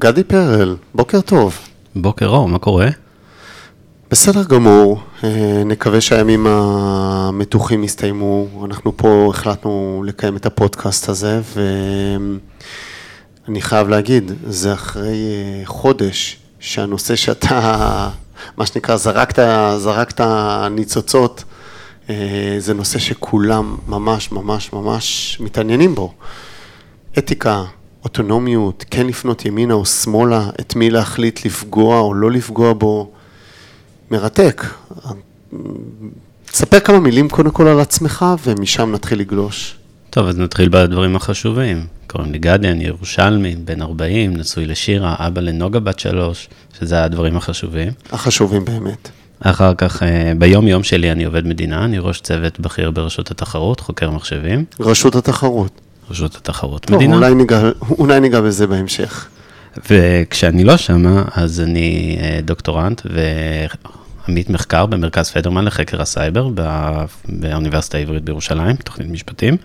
[0.00, 1.58] גדי פרל, בוקר טוב.
[1.96, 2.88] בוקר אור, מה קורה?
[4.10, 8.46] בסדר גמור, אה, נקווה שהימים המתוחים יסתיימו.
[8.64, 17.16] אנחנו פה החלטנו לקיים את הפודקאסט הזה, ואני חייב להגיד, זה אחרי אה, חודש שהנושא
[17.16, 18.08] שאתה,
[18.58, 19.38] מה שנקרא, זרקת,
[19.78, 20.20] זרקת
[20.70, 21.44] ניצוצות,
[22.10, 26.12] אה, זה נושא שכולם ממש ממש ממש מתעניינים בו.
[27.18, 27.64] אתיקה,
[28.04, 33.10] אוטונומיות, כן לפנות ימינה או שמאלה, את מי להחליט לפגוע או לא לפגוע בו.
[34.10, 34.64] מרתק.
[36.46, 39.76] תספר כמה מילים קודם כל על עצמך, ומשם נתחיל לגלוש.
[40.10, 41.86] טוב, אז נתחיל בדברים החשובים.
[42.06, 46.48] קוראים לי גדי, אני ירושלמי, בן 40, נשוי לשירה, אבא לנוגה בת שלוש,
[46.78, 47.92] שזה הדברים החשובים.
[48.12, 49.08] החשובים באמת.
[49.40, 54.10] אחר כך, אה, ביום-יום שלי אני עובד מדינה, אני ראש צוות בכיר ברשות התחרות, חוקר
[54.10, 54.64] מחשבים.
[54.80, 55.80] רשות התחרות.
[56.10, 57.16] רשות התחרות, טוב, מדינה.
[57.16, 57.60] אולי ניגע,
[57.98, 59.28] אולי ניגע בזה בהמשך.
[59.90, 66.48] וכשאני לא שמה, אז אני אה, דוקטורנט ועמית מחקר במרכז פדרמן לחקר הסייבר
[67.28, 69.56] באוניברסיטה העברית בירושלים, תוכנית משפטים.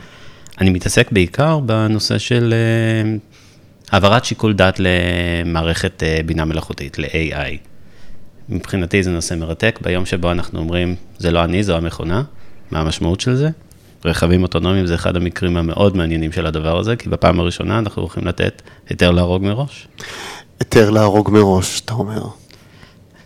[0.62, 3.18] אני מתעסק בעיקר בנושא של אה,
[3.92, 7.58] העברת שיקול דעת למערכת אה, בינה מלאכותית, ל-AI.
[8.50, 12.24] מבחינתי זה נושא מרתק, ביום שבו אנחנו אומרים, זה לא אני, זו המכונה,
[12.72, 13.50] מה המשמעות של זה?
[14.06, 18.28] רכבים אוטונומיים זה אחד המקרים המאוד מעניינים של הדבר הזה, כי בפעם הראשונה אנחנו הולכים
[18.28, 19.88] לתת היתר להרוג מראש.
[20.60, 22.24] היתר להרוג מראש, אתה אומר.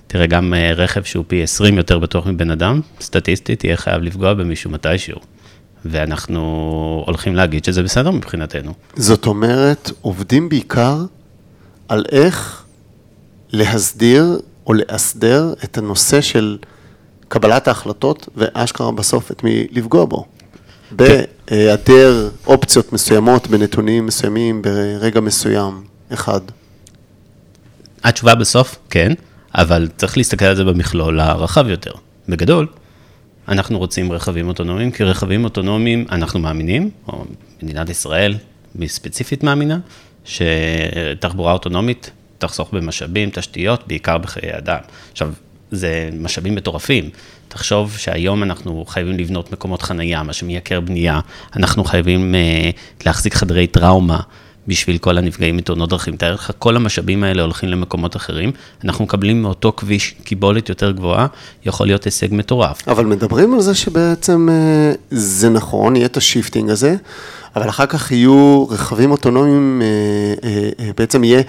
[0.08, 4.34] תראה, גם אה, רכב שהוא פי 20 יותר בטוח מבן אדם, סטטיסטית, יהיה חייב לפגוע
[4.34, 5.20] במישהו מתישהו.
[5.86, 8.74] ואנחנו הולכים להגיד שזה בסדר מבחינתנו.
[8.96, 11.06] זאת אומרת, עובדים בעיקר
[11.88, 12.64] על איך
[13.52, 16.58] להסדיר או לאסדר את הנושא של
[17.28, 20.26] קבלת ההחלטות, ואשכרה בסוף את מי לפגוע בו.
[20.92, 25.84] בהיעדר אופציות מסוימות בנתונים מסוימים ברגע מסוים,
[26.14, 26.42] אחד.
[28.04, 29.14] התשובה בסוף, כן,
[29.56, 31.92] אבל צריך להסתכל על זה במכלול הרחב יותר.
[32.30, 32.68] בגדול,
[33.48, 37.26] אנחנו רוצים רכבים אוטונומיים, כי רכבים אוטונומיים, אנחנו מאמינים, או
[37.64, 38.36] מדינת ישראל
[38.86, 39.80] ספציפית מאמינה,
[40.26, 44.80] שתחבורה אוטונומית תחסוך במשאבים, תשתיות, בעיקר בחיי אדם.
[45.12, 45.32] עכשיו,
[45.72, 47.10] זה משאבים מטורפים.
[47.50, 51.20] תחשוב שהיום אנחנו חייבים לבנות מקומות חנייה, מה שמייקר בנייה,
[51.56, 54.20] אנחנו חייבים אה, להחזיק חדרי טראומה
[54.68, 56.18] בשביל כל הנפגעים מתאונות דרכים.
[56.18, 58.52] תאר לך, כל המשאבים האלה הולכים למקומות אחרים,
[58.84, 61.28] אנחנו מקבלים מאותו כביש קיבולת יותר גבוהה,
[61.66, 62.88] יכול להיות הישג מטורף.
[62.88, 66.96] אבל מדברים על זה שבעצם אה, זה נכון, יהיה את ה shifting הזה,
[67.56, 71.42] אבל אחר כך יהיו רכבים אוטונומיים, uh, בעצם יהיה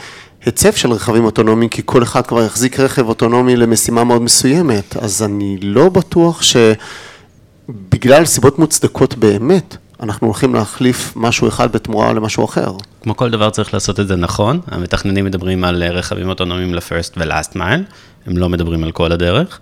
[0.44, 5.22] היצף של רכבים אוטונומיים, כי כל אחד כבר יחזיק רכב אוטונומי למשימה מאוד מסוימת, אז
[5.22, 12.72] אני לא בטוח שבגלל סיבות מוצדקות באמת, אנחנו הולכים להחליף משהו אחד בתמורה למשהו אחר.
[13.02, 17.54] כמו כל דבר צריך לעשות את זה נכון, המתכננים מדברים על רכבים אוטונומיים ל-first ו-last
[17.54, 17.82] mile,
[18.26, 19.58] הם לא מדברים על כל הדרך.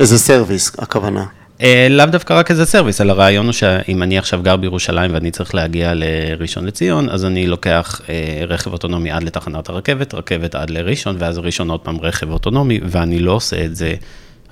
[0.00, 1.24] איזה סרוויס, הכוונה.
[1.60, 5.30] אה, לאו דווקא רק איזה service, אלא הרעיון הוא שאם אני עכשיו גר בירושלים ואני
[5.30, 10.70] צריך להגיע לראשון לציון, אז אני לוקח אה, רכב אוטונומי עד לתחנת הרכבת, רכבת עד
[10.70, 13.94] לראשון, ואז ראשון עוד פעם רכב אוטונומי, ואני לא עושה את זה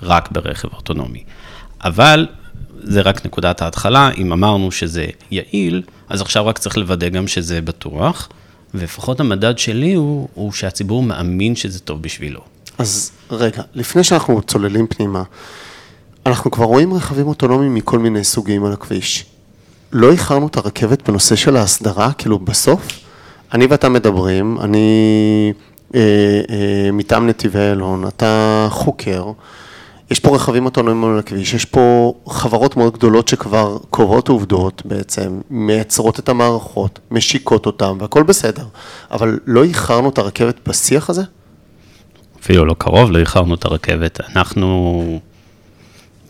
[0.02, 1.24] רק ברכב אוטונומי.
[1.84, 2.26] אבל
[2.82, 7.60] זה רק נקודת ההתחלה, אם אמרנו שזה יעיל, אז עכשיו רק צריך לוודא גם שזה
[7.60, 8.28] בטוח,
[8.74, 12.40] ולפחות המדד שלי הוא, הוא שהציבור מאמין שזה טוב בשבילו.
[12.78, 15.22] אז רגע, לפני שאנחנו צוללים פנימה,
[16.26, 19.26] אנחנו כבר רואים רכבים אוטונומיים מכל מיני סוגים על הכביש.
[19.92, 22.88] לא איחרנו את הרכבת בנושא של ההסדרה, כאילו בסוף,
[23.54, 25.52] אני ואתה מדברים, אני
[25.94, 26.00] אה,
[26.50, 29.32] אה, מטעם נתיבי איילון, אתה חוקר,
[30.10, 35.40] יש פה רכבים אוטונומיים על הכביש, יש פה חברות מאוד גדולות שכבר קובעות עובדות בעצם,
[35.50, 38.64] מייצרות את המערכות, משיקות אותן והכל בסדר,
[39.10, 41.22] אבל לא איחרנו את הרכבת בשיח הזה?
[42.42, 44.20] אפילו לא קרוב, לא איחרנו את הרכבת.
[44.36, 45.20] אנחנו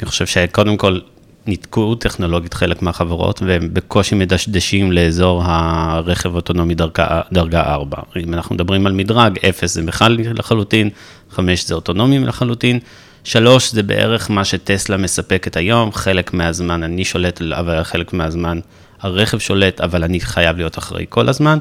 [0.03, 0.99] אני חושב שקודם כל
[1.47, 7.99] ניתקו טכנולוגית חלק מהחברות, והם בקושי מדשדשים לאזור הרכב אוטונומי דרגה, דרגה 4.
[8.17, 10.91] אם אנחנו מדברים על מדרג, 0 זה מכלי לחלוטין,
[11.31, 12.79] 5 זה אוטונומי לחלוטין,
[13.25, 18.61] 3 זה בערך מה שטסלה מספקת היום, חלק מהזמן אני שולט, אבל חלק מהזמן
[19.01, 21.59] הרכב שולט, אבל אני חייב להיות אחראי כל הזמן.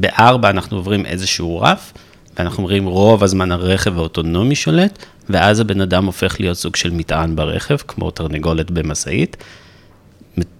[0.00, 1.92] ב-4 אנחנו עוברים איזשהו רף,
[2.38, 7.36] ואנחנו אומרים רוב הזמן הרכב האוטונומי שולט, ואז הבן אדם הופך להיות סוג של מטען
[7.36, 9.36] ברכב, כמו תרנגולת במשאית,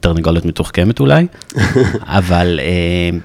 [0.00, 1.26] תרנגולת מתוחכמת אולי,
[2.02, 3.18] אבל, אה,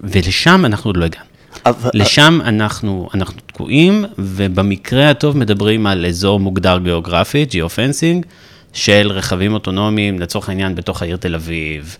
[0.00, 1.24] ולשם אנחנו עוד לא הגענו.
[1.66, 1.90] אבל...
[1.94, 8.26] לשם אנחנו, אנחנו תקועים, ובמקרה הטוב מדברים על אזור מוגדר גיאוגרפית, geofencing,
[8.72, 11.96] של רכבים אוטונומיים, לצורך העניין, בתוך העיר תל אביב,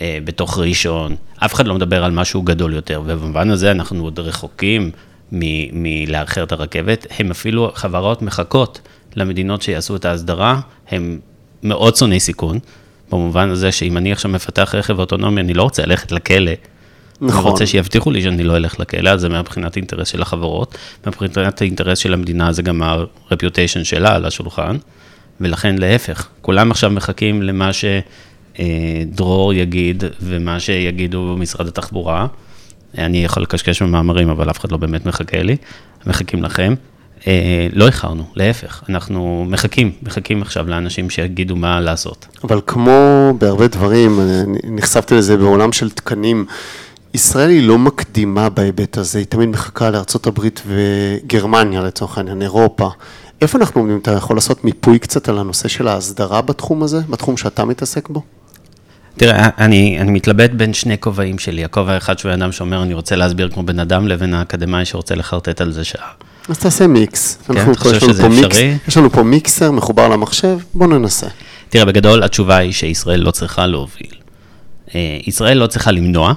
[0.00, 4.18] אה, בתוך ראשון, אף אחד לא מדבר על משהו גדול יותר, ובמובן הזה אנחנו עוד
[4.18, 4.90] רחוקים
[5.32, 8.80] מלאחר את הרכבת, הם אפילו, חברות מחכות
[9.16, 11.18] למדינות שיעשו את ההסדרה, הם
[11.62, 12.58] מאוד שונאי סיכון,
[13.12, 16.52] במובן הזה שאם אני עכשיו מפתח רכב אוטונומי, אני לא רוצה ללכת לכלא.
[17.20, 17.40] נכון.
[17.40, 20.78] אני רוצה שיבטיחו לי שאני לא אלך לכלא, אז זה מבחינת האינטרס של החברות.
[21.06, 24.76] מבחינת האינטרס של המדינה זה גם ה-reputation שלה על השולחן,
[25.40, 32.26] ולכן להפך, כולם עכשיו מחכים למה שדרור יגיד ומה שיגידו במשרד התחבורה.
[32.98, 35.56] אני יכול לקשקש במאמרים, אבל אף אחד לא באמת מחכה לי,
[36.06, 36.74] מחכים לכם.
[37.26, 42.26] אה, לא איחרנו, להפך, אנחנו מחכים, מחכים עכשיו לאנשים שיגידו מה לעשות.
[42.44, 44.20] אבל כמו בהרבה דברים,
[44.64, 46.46] נחשפתי לזה בעולם של תקנים,
[47.14, 52.90] ישראל היא לא מקדימה בהיבט הזה, היא תמיד מחכה לארה"ב וגרמניה לצורך העניין, אירופה.
[53.40, 53.98] איפה אנחנו עומדים?
[53.98, 58.22] אתה יכול לעשות מיפוי קצת על הנושא של ההסדרה בתחום הזה, בתחום שאתה מתעסק בו?
[59.16, 61.64] תראה, אני, אני מתלבט בין שני כובעים שלי.
[61.64, 65.60] הכובע האחד שהוא אדם שאומר, אני רוצה להסביר כמו בן אדם, לבין האקדמאי שרוצה לחרטט
[65.60, 66.08] על זה שעה.
[66.48, 67.38] אז תעשה מיקס.
[67.46, 68.42] כן, אתה חושב שזה אפשרי?
[68.42, 71.26] מיקס, יש לנו פה מיקסר מחובר למחשב, בוא ננסה.
[71.68, 74.14] תראה, בגדול התשובה היא שישראל לא צריכה להוביל.
[74.94, 76.34] אה, ישראל לא צריכה למנוע,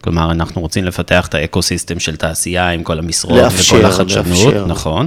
[0.00, 4.26] כלומר, אנחנו רוצים לפתח את ה eco-system של תעשייה עם כל המשרות לאפשר, וכל החדשנות,
[4.26, 4.66] לאפשר.
[4.66, 5.06] נכון.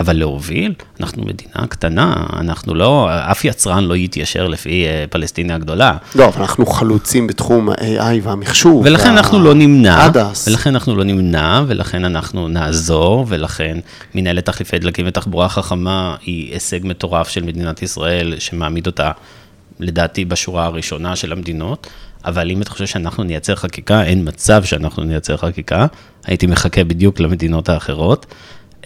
[0.00, 5.96] אבל להוביל, אנחנו מדינה קטנה, אנחנו לא, אף יצרן לא יתיישר לפי אה, פלסטינה הגדולה.
[6.14, 8.82] לא, אבל אנחנו חלוצים בתחום ה-AI והמחשוב.
[8.84, 9.10] ולכן וה...
[9.10, 10.48] אנחנו לא נמנע, הדס.
[10.48, 13.78] ולכן אנחנו לא נמנע, ולכן אנחנו נעזור, ולכן
[14.14, 19.10] מנהלת תחליפי דלקים ותחבורה חכמה היא הישג מטורף של מדינת ישראל, שמעמיד אותה,
[19.80, 21.86] לדעתי, בשורה הראשונה של המדינות.
[22.24, 25.86] אבל אם אתה חושב שאנחנו נייצר חקיקה, אין מצב שאנחנו נייצר חקיקה.
[26.24, 28.26] הייתי מחכה בדיוק למדינות האחרות.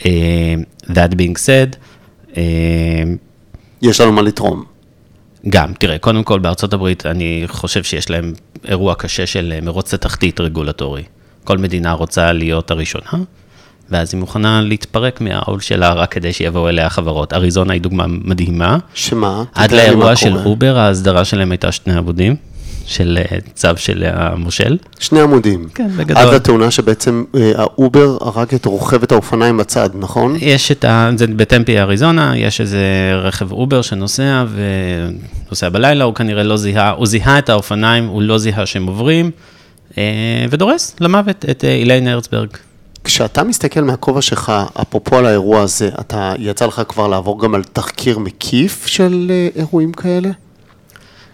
[0.04, 0.54] אה,
[0.84, 1.76] that being said,
[2.36, 2.42] אה,
[3.82, 4.64] יש לנו מה לתרום.
[5.48, 8.32] גם, תראה, קודם כל בארצות הברית אני חושב שיש להם
[8.68, 11.02] אירוע קשה של אה, מרוץ לתחתית רגולטורי.
[11.44, 13.10] כל מדינה רוצה להיות הראשונה,
[13.90, 17.32] ואז היא מוכנה להתפרק מהעול שלה רק כדי שיבואו אליה חברות.
[17.32, 18.78] אריזונה היא דוגמה מדהימה.
[18.94, 19.44] שמה?
[19.54, 22.36] עד לאירוע של אובר, ההסדרה שלהם הייתה שני עמודים.
[22.86, 24.78] של אה, צו של המושל.
[24.98, 25.68] שני עמודים.
[25.74, 26.16] כן, בגדול.
[26.16, 30.36] עד לתאונה שבעצם אה, האובר הרג את רוכבת האופניים בצד, נכון?
[30.40, 31.10] יש את ה...
[31.16, 32.80] זה בטמפי אריזונה, יש איזה
[33.14, 34.44] רכב אובר שנוסע
[35.46, 39.30] ונוסע בלילה, הוא כנראה לא זיהה, הוא זיהה את האופניים, הוא לא זיהה שהם עוברים,
[39.98, 40.02] אה,
[40.50, 42.48] ודורס למוות את איליין הרצברג.
[43.04, 44.52] כשאתה מסתכל מהכובע שלך,
[44.82, 49.92] אפרופו על האירוע הזה, אתה, יצא לך כבר לעבור גם על תחקיר מקיף של אירועים
[49.92, 50.28] כאלה?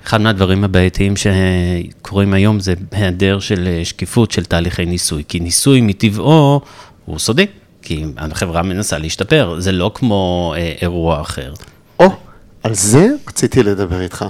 [0.07, 5.81] אחד מהדברים הבעייתיים שקורים היום זה היעדר של אה, שקיפות של תהליכי ניסוי, כי ניסוי
[5.81, 6.61] מטבעו
[7.05, 7.47] הוא סודי,
[7.83, 11.53] כי החברה מנסה להשתפר, זה לא כמו אה, אירוע אחר.
[12.01, 12.07] או,
[12.63, 14.25] על זה רציתי לדבר איתך.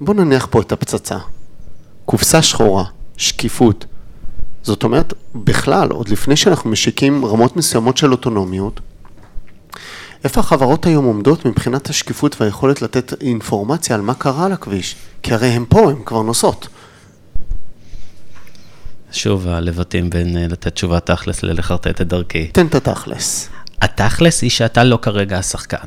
[0.00, 1.18] בוא נניח פה את הפצצה.
[2.04, 2.84] קופסה שחורה,
[3.16, 3.86] שקיפות.
[4.62, 8.80] זאת אומרת, בכלל, עוד לפני שאנחנו משיקים רמות מסוימות של אוטונומיות,
[10.24, 14.96] איפה החברות היום עומדות מבחינת השקיפות והיכולת לתת אינפורמציה על מה קרה לכביש?
[15.22, 16.68] כי הרי הן פה, הן כבר נוסעות.
[19.12, 22.46] שוב, הלבטים בין אה, לתת תשובה תכלס ללחרטט את דרכי.
[22.46, 23.48] תן את התכלס.
[23.82, 25.86] התכלס היא שאתה לא כרגע השחקן.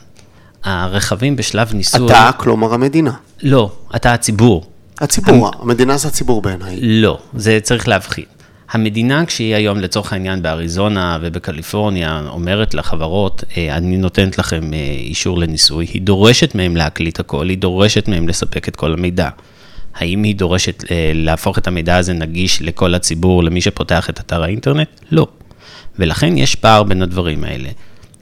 [0.63, 2.05] הרכבים בשלב ניסוי...
[2.05, 3.13] אתה, כלומר המדינה.
[3.43, 4.71] לא, אתה הציבור.
[5.00, 5.53] הציבור, המ...
[5.62, 6.79] המדינה זה הציבור בעיניי.
[6.81, 8.25] לא, זה צריך להבחין.
[8.69, 15.38] המדינה, כשהיא היום לצורך העניין באריזונה ובקליפורניה, אומרת לחברות, אה, אני נותנת לכם אה, אישור
[15.38, 19.29] לניסוי, היא דורשת מהם להקליט הכל, היא דורשת מהם לספק את כל המידע.
[19.95, 24.43] האם היא דורשת אה, להפוך את המידע הזה נגיש לכל הציבור, למי שפותח את אתר
[24.43, 24.88] האינטרנט?
[25.12, 25.27] לא.
[26.00, 27.69] ולכן יש פער בין הדברים האלה.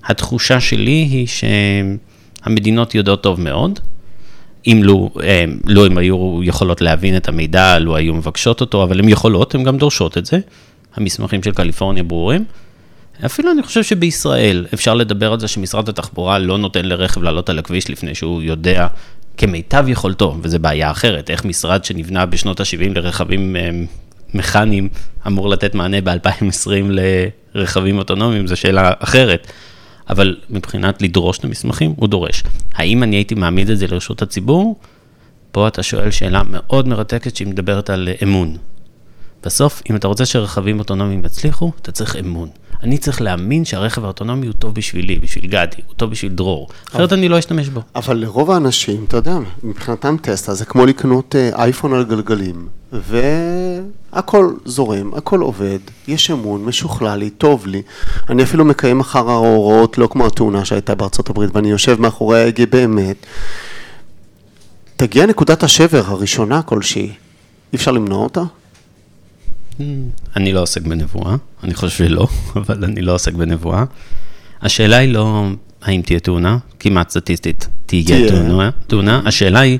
[0.06, 3.80] התחושה שלי היא שהמדינות יודעות טוב מאוד,
[4.68, 9.00] אם לו, אה, לו הם היו יכולות להבין את המידע, לו היו מבקשות אותו, אבל
[9.00, 10.40] הן יכולות, הן גם דורשות את זה.
[10.96, 12.46] המסמכים של קליפורניה ברורים.
[13.26, 17.60] אפילו אני חושב שבישראל אפשר לדבר על זה שמשרד התחבורה לא נותן לרכב לעלות על
[17.60, 18.88] הכביש לפני שהוא יודע
[19.38, 23.70] כמיטב יכולתו, וזו בעיה אחרת, איך משרד שנבנה בשנות ה-70 לרכבים אה,
[24.34, 24.90] מכניים
[25.28, 26.70] אמור לתת מענה ב-2020
[27.56, 29.52] לרכבים אוטונומיים, זו שאלה אחרת.
[30.10, 32.44] אבל מבחינת לדרוש את המסמכים, הוא דורש.
[32.74, 34.76] האם אני הייתי מעמיד את זה לרשות הציבור?
[35.52, 38.58] פה אתה שואל שאלה מאוד מרתקת שהיא מדברת על אמון.
[39.44, 42.50] בסוף, אם אתה רוצה שרכבים אוטונומיים יצליחו, אתה צריך אמון.
[42.86, 47.14] אני צריך להאמין שהרכב האוטונומי הוא טוב בשבילי, בשביל גדי, הוא טוב בשביל דרור, אחרת
[47.14, 47.82] אני לא אשתמש בו.
[47.96, 54.54] אבל לרוב האנשים, אתה יודע, מבחינתם טסטה זה כמו לקנות אה, אייפון על גלגלים, והכל
[54.66, 57.82] זורם, הכל עובד, יש אמון, משוכלל לי, טוב לי.
[58.30, 62.66] אני אפילו מקיים אחר ההוראות, לא כמו התאונה שהייתה בארצות הברית, ואני יושב מאחורי ההגה
[62.66, 63.26] באמת.
[64.96, 67.04] תגיע נקודת השבר הראשונה כלשהי,
[67.74, 68.44] אי אפשר למנוע אותה?
[70.36, 73.84] אני לא עוסק בנבואה, אני חושב שלא, אבל אני לא עוסק בנבואה.
[74.62, 75.46] השאלה היא לא
[75.82, 78.30] האם תהיה תאונה, כמעט סטטיסטית תהיה.
[78.30, 79.80] תאונה, תאונה, השאלה היא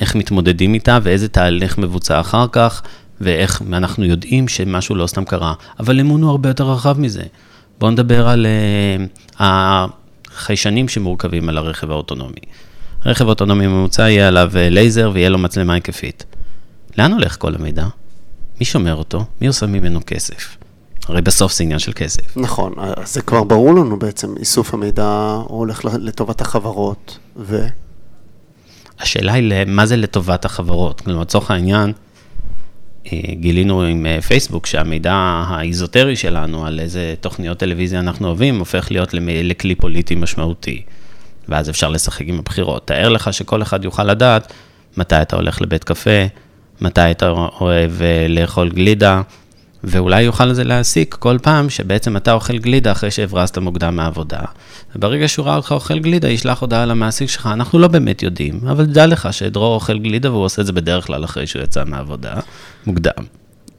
[0.00, 2.82] איך מתמודדים איתה ואיזה תהליך מבוצע אחר כך,
[3.20, 5.54] ואיך אנחנו יודעים שמשהו לא סתם קרה.
[5.80, 7.22] אבל אמון הוא הרבה יותר רחב מזה.
[7.78, 8.46] בואו נדבר על
[9.38, 9.42] uh,
[10.32, 12.40] החיישנים שמורכבים על הרכב האוטונומי.
[13.06, 16.24] רכב אוטונומי ממוצע יהיה עליו אה, לייזר ויהיה לו מצלמה היקפית.
[16.98, 17.86] לאן הולך כל המידע?
[18.62, 19.24] מי שומר אותו?
[19.40, 20.56] מי עושה ממנו כסף?
[21.08, 22.36] הרי בסוף זה עניין של כסף.
[22.36, 27.66] נכון, אז זה כבר ברור לנו בעצם, איסוף המידע הולך לטובת החברות, ו...
[29.00, 31.00] השאלה היא מה זה לטובת החברות.
[31.00, 31.92] כלומר, לצורך העניין,
[33.12, 35.14] אה, גילינו עם אה, פייסבוק שהמידע
[35.48, 40.82] האיזוטרי שלנו על איזה תוכניות טלוויזיה אנחנו אוהבים, הופך להיות לכלי פוליטי משמעותי.
[41.48, 42.86] ואז אפשר לשחק עם הבחירות.
[42.86, 44.52] תאר לך שכל אחד יוכל לדעת
[44.96, 46.26] מתי אתה הולך לבית קפה,
[46.82, 47.28] מתי אתה
[47.60, 49.22] אוהב אה, לאכול גלידה,
[49.84, 54.40] ואולי יוכל לזה להסיק כל פעם שבעצם אתה אוכל גלידה אחרי שהברזת מוקדם מהעבודה.
[54.96, 58.86] וברגע שהוא ראה אותך אוכל גלידה, ישלח הודעה למעסיק שלך, אנחנו לא באמת יודעים, אבל
[58.86, 62.34] דע לך שדרור אוכל גלידה והוא עושה את זה בדרך כלל אחרי שהוא יצא מהעבודה,
[62.86, 63.24] מוקדם.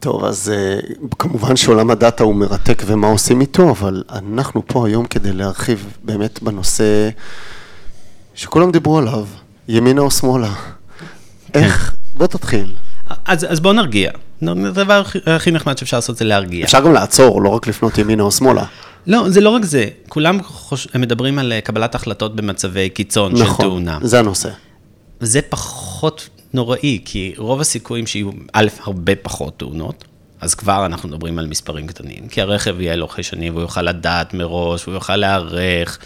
[0.00, 5.06] טוב, אז uh, כמובן שעולם הדאטה הוא מרתק ומה עושים איתו, אבל אנחנו פה היום
[5.06, 7.08] כדי להרחיב באמת בנושא
[8.34, 9.26] שכולם דיברו עליו,
[9.68, 10.52] ימינה או שמאלה.
[11.54, 12.74] איך, בוא תתחיל.
[13.24, 14.10] אז, אז בוא נרגיע.
[14.42, 16.64] הדבר הכי- הכי נחמד שאפשר לעשות זה להרגיע.
[16.64, 18.64] אפשר גם לעצור, לא רק לפנות ימינה או שמאלה.
[19.06, 19.86] לא, זה לא רק זה.
[20.08, 20.88] כולם חוש...
[20.94, 23.98] מדברים על אה, קבלת החלטות במצבי קיצון של נכון, תאונה.
[24.02, 24.48] זה הנושא.
[25.20, 30.04] זה פחות נוראי, כי רוב הסיכויים שיהיו, א', הרבה פחות תאונות,
[30.40, 32.28] אז כבר אנחנו מדברים על מספרים קטנים.
[32.28, 35.98] כי הרכב יהיה לו חיישני והוא יוכל לדעת מראש, והוא יוכל להיערך.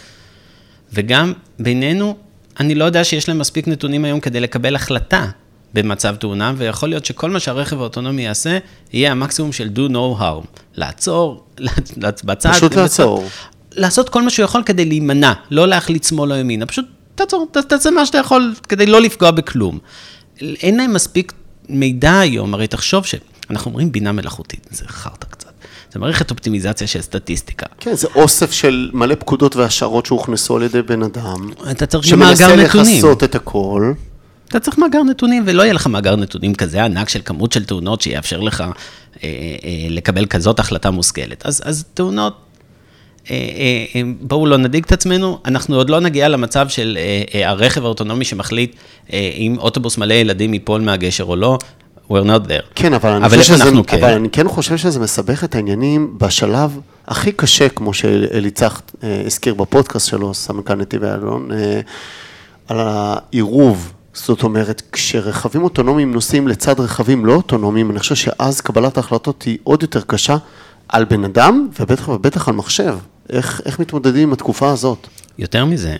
[0.93, 2.15] וגם בינינו,
[2.59, 5.25] אני לא יודע שיש להם מספיק נתונים היום כדי לקבל החלטה
[5.73, 8.57] במצב תאונה, ויכול להיות שכל מה שהרכב האוטונומי יעשה,
[8.93, 10.45] יהיה המקסימום של do no harm.
[10.75, 11.43] לעצור,
[12.25, 12.51] בצד.
[12.51, 13.25] פשוט לעצור.
[13.75, 16.85] לעשות כל מה שהוא יכול כדי להימנע, לא להחליט שמאל או ימינה, פשוט
[17.15, 19.79] תעצור, ת- תעשה מה שאתה יכול כדי לא לפגוע בכלום.
[20.41, 21.33] אין להם מספיק
[21.69, 25.49] מידע היום, הרי תחשוב שאנחנו אומרים בינה מלאכותית, זה חרטא קצת.
[25.93, 27.65] זה מערכת אופטימיזציה של סטטיסטיקה.
[27.79, 32.35] כן, זה אוסף של מלא פקודות והשערות שהוכנסו על ידי בן אדם, אתה צריך מאגר
[32.35, 32.95] שמנסה נתונים.
[32.97, 33.93] לכסות את הכל.
[34.49, 38.01] אתה צריך מאגר נתונים, ולא יהיה לך מאגר נתונים כזה ענק של כמות של תאונות
[38.01, 38.67] שיאפשר לך אה,
[39.23, 39.29] אה,
[39.89, 41.45] לקבל כזאת החלטה מושכלת.
[41.45, 42.37] אז, אז תאונות,
[43.31, 47.23] אה, אה, אה, בואו לא נדאיג את עצמנו, אנחנו עוד לא נגיע למצב של אה,
[47.39, 48.75] אה, הרכב האוטונומי שמחליט
[49.13, 51.57] אה, אם אוטובוס מלא ילדים ייפול מהגשר או לא,
[52.09, 52.65] we're not there.
[52.75, 54.03] כן, אבל אני, אבל שזה, כן?
[54.03, 59.53] אבל אני כן חושב שזה מסבך את העניינים בשלב הכי קשה, כמו שאליצח אה, הזכיר
[59.53, 61.79] בפודקאסט שלו, סמנכ"ל נתיבי איילון, אה,
[62.67, 63.93] על העירוב.
[64.25, 69.57] זאת אומרת, כשרכבים אוטונומיים נוסעים לצד רכבים לא אוטונומיים, אני חושב שאז קבלת ההחלטות היא
[69.63, 70.37] עוד יותר קשה
[70.87, 72.97] על בן אדם, ובטח ובטח על מחשב.
[73.29, 75.07] איך, איך מתמודדים עם התקופה הזאת?
[75.37, 75.95] יותר מזה,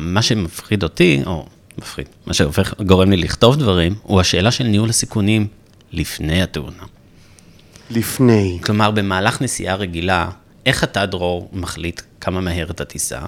[0.00, 1.46] מה שמפחיד אותי, או
[1.78, 5.46] מפחיד, מה שהופך, גורם לי לכתוב דברים, הוא השאלה של ניהול הסיכונים
[5.92, 6.82] לפני התאונה.
[7.90, 8.58] לפני.
[8.62, 10.30] כלומר, במהלך נסיעה רגילה,
[10.66, 13.20] איך אתה, דרור, מחליט כמה מהר אתה תיסע?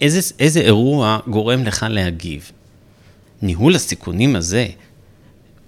[0.00, 2.50] איזה, איזה אירוע גורם לך להגיב?
[3.42, 4.66] ניהול הסיכונים הזה,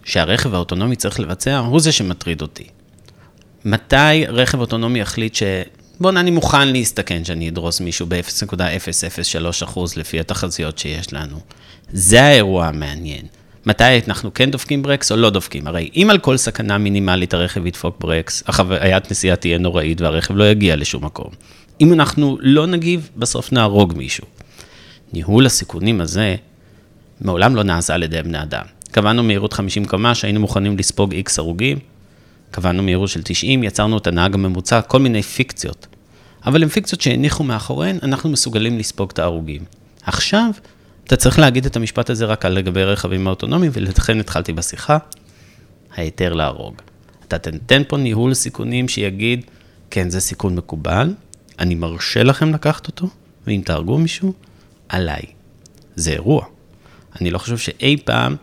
[0.05, 2.67] שהרכב האוטונומי צריך לבצע, הוא זה שמטריד אותי.
[3.65, 5.43] מתי רכב אוטונומי יחליט ש...
[6.01, 11.41] בוא'נה, אני מוכן להסתכן שאני אדרוס מישהו ב-0.003% לפי התחזיות שיש לנו.
[11.93, 13.27] זה האירוע המעניין.
[13.67, 15.67] מתי אנחנו כן דופקים ברקס או לא דופקים?
[15.67, 20.51] הרי אם על כל סכנה מינימלית הרכב ידפוק ברקס, החוויית נסיעה תהיה נוראית והרכב לא
[20.51, 21.31] יגיע לשום מקום.
[21.81, 24.27] אם אנחנו לא נגיב, בסוף נהרוג מישהו.
[25.13, 26.37] ניהול הסיכונים הזה
[27.21, 28.65] מעולם לא נעשה על ידי בני אדם.
[28.91, 31.79] קבענו מהירות 50 קמ"ש, היינו מוכנים לספוג איקס הרוגים,
[32.51, 35.87] קבענו מהירות של 90, יצרנו את הנהג הממוצע, כל מיני פיקציות.
[36.47, 39.65] אבל הן פיקציות שהניחו מאחוריהן, אנחנו מסוגלים לספוג את ההרוגים.
[40.03, 40.51] עכשיו,
[41.05, 44.99] אתה צריך להגיד את המשפט הזה רק על לגבי רכבים האוטונומיים, ולכן התחלתי בשיחה,
[45.97, 46.75] ההיתר להרוג.
[47.29, 49.45] אתה תתן פה ניהול סיכונים שיגיד,
[49.91, 51.15] כן, זה סיכון מקובל,
[51.59, 53.09] אני מרשה לכם לקחת אותו,
[53.47, 54.33] ואם תהרגו מישהו,
[54.89, 55.23] עליי.
[55.97, 56.56] זה אירוע.
[57.21, 58.37] אני לא חושב שאי פעם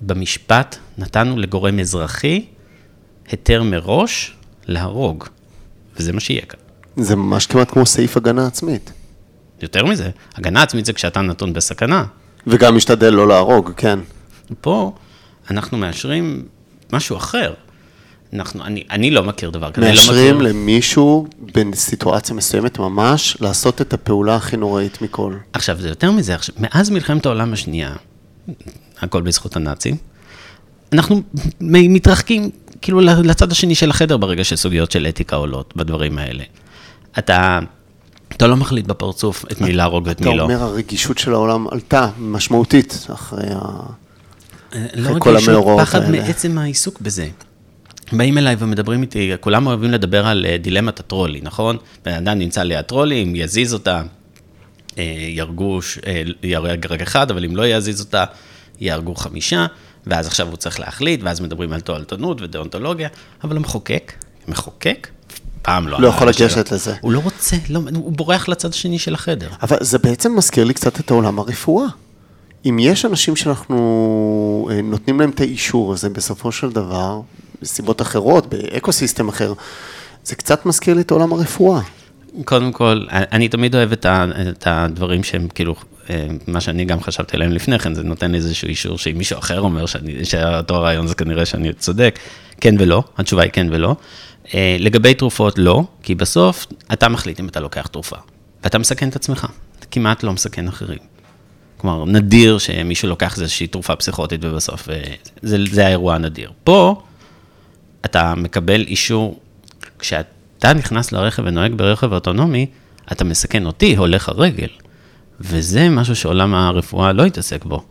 [0.00, 2.44] במשפט נתנו לגורם אזרחי
[3.28, 5.24] היתר מראש להרוג,
[5.96, 6.60] וזה מה שיהיה כאן.
[6.96, 8.92] זה ממש כמעט כמו סעיף הגנה עצמית.
[9.62, 12.04] יותר מזה, הגנה עצמית זה כשאתה נתון בסכנה.
[12.46, 13.98] וגם משתדל לא להרוג, כן.
[14.60, 14.92] פה
[15.50, 16.44] אנחנו מאשרים
[16.92, 17.54] משהו אחר.
[18.32, 19.86] אנחנו, אני, אני לא מכיר דבר כזה.
[19.86, 20.48] אני לא מאשרים מכיר...
[20.48, 25.34] למישהו בסיטואציה מסוימת ממש לעשות את הפעולה הכי נוראית מכל.
[25.52, 27.94] עכשיו, זה יותר מזה, עכשיו, מאז מלחמת העולם השנייה,
[29.00, 29.96] הכל בזכות הנאצים,
[30.92, 31.22] אנחנו
[31.60, 32.50] מתרחקים
[32.82, 36.44] כאילו לצד השני של החדר ברגע שסוגיות של אתיקה עולות בדברים האלה.
[37.18, 37.58] אתה,
[38.28, 40.32] אתה לא מחליט בפרצוף את מי להרוג ואת מי לא.
[40.32, 43.58] אתה אומר הרגישות של העולם עלתה משמעותית אחרי, ה...
[44.74, 45.86] אה, לא אחרי כל המאורעות האלה.
[45.86, 47.28] פחד מעצם העיסוק בזה.
[48.12, 51.76] באים אליי ומדברים איתי, כולם אוהבים לדבר על אה, דילמת הטרולי, נכון?
[52.04, 54.02] בן אדם נמצא ליד טרולי, אם יזיז אותה,
[54.98, 55.78] אה, ירגו,
[56.42, 58.24] ירג רק אחד, אבל אם לא יזיז אותה,
[58.80, 59.66] יהרגו חמישה,
[60.06, 63.08] ואז עכשיו הוא צריך להחליט, ואז מדברים על תועלתנות ודאונטולוגיה,
[63.44, 64.12] אבל המחוקק,
[64.48, 65.08] מחוקק,
[65.62, 66.00] פעם לא.
[66.00, 66.94] לא יכול לגשת לזה.
[67.00, 69.48] הוא לא רוצה, לא, הוא בורח לצד השני של החדר.
[69.62, 71.86] אבל זה בעצם מזכיר לי קצת את העולם הרפואה.
[72.66, 77.20] אם יש אנשים שאנחנו אה, נותנים להם את האישור הזה בסופו של דבר,
[77.62, 79.52] בסיבות אחרות, באקו-סיסטם אחר,
[80.24, 81.80] זה קצת מזכיר לי את עולם הרפואה.
[82.44, 85.74] קודם כל, אני תמיד אוהב את, הדברים שהם כאילו,
[86.10, 89.60] אה, מה שאני גם חשבתי עליהם לפני כן, זה נותן איזשהו אישור שאם מישהו אחר
[89.60, 92.18] אומר שאני, שאותו הרעיון זה כנראה שאני צודק,
[92.60, 93.96] כן ולא, התשובה היא כן ולא.
[94.54, 98.16] אה, לגבי תרופות, לא, כי בסוף אתה מחליט אם אתה לוקח תרופה,
[98.64, 99.46] ואתה מסכן את עצמך,
[99.78, 100.98] אתה כמעט לא מסכן אחרים.
[101.76, 105.02] כלומר, נדיר שמישהו לוקח איזושהי תרופה פסיכוטית ובסוף, אה,
[105.42, 106.52] זה, זה האירוע הנדיר.
[106.64, 107.02] פה,
[108.04, 109.40] אתה מקבל אישור,
[109.98, 112.66] כשאתה נכנס לרכב ונוהג ברכב אוטונומי,
[113.12, 114.68] אתה מסכן אותי, הולך הרגל.
[115.40, 117.84] וזה משהו שעולם הרפואה לא יתעסק בו.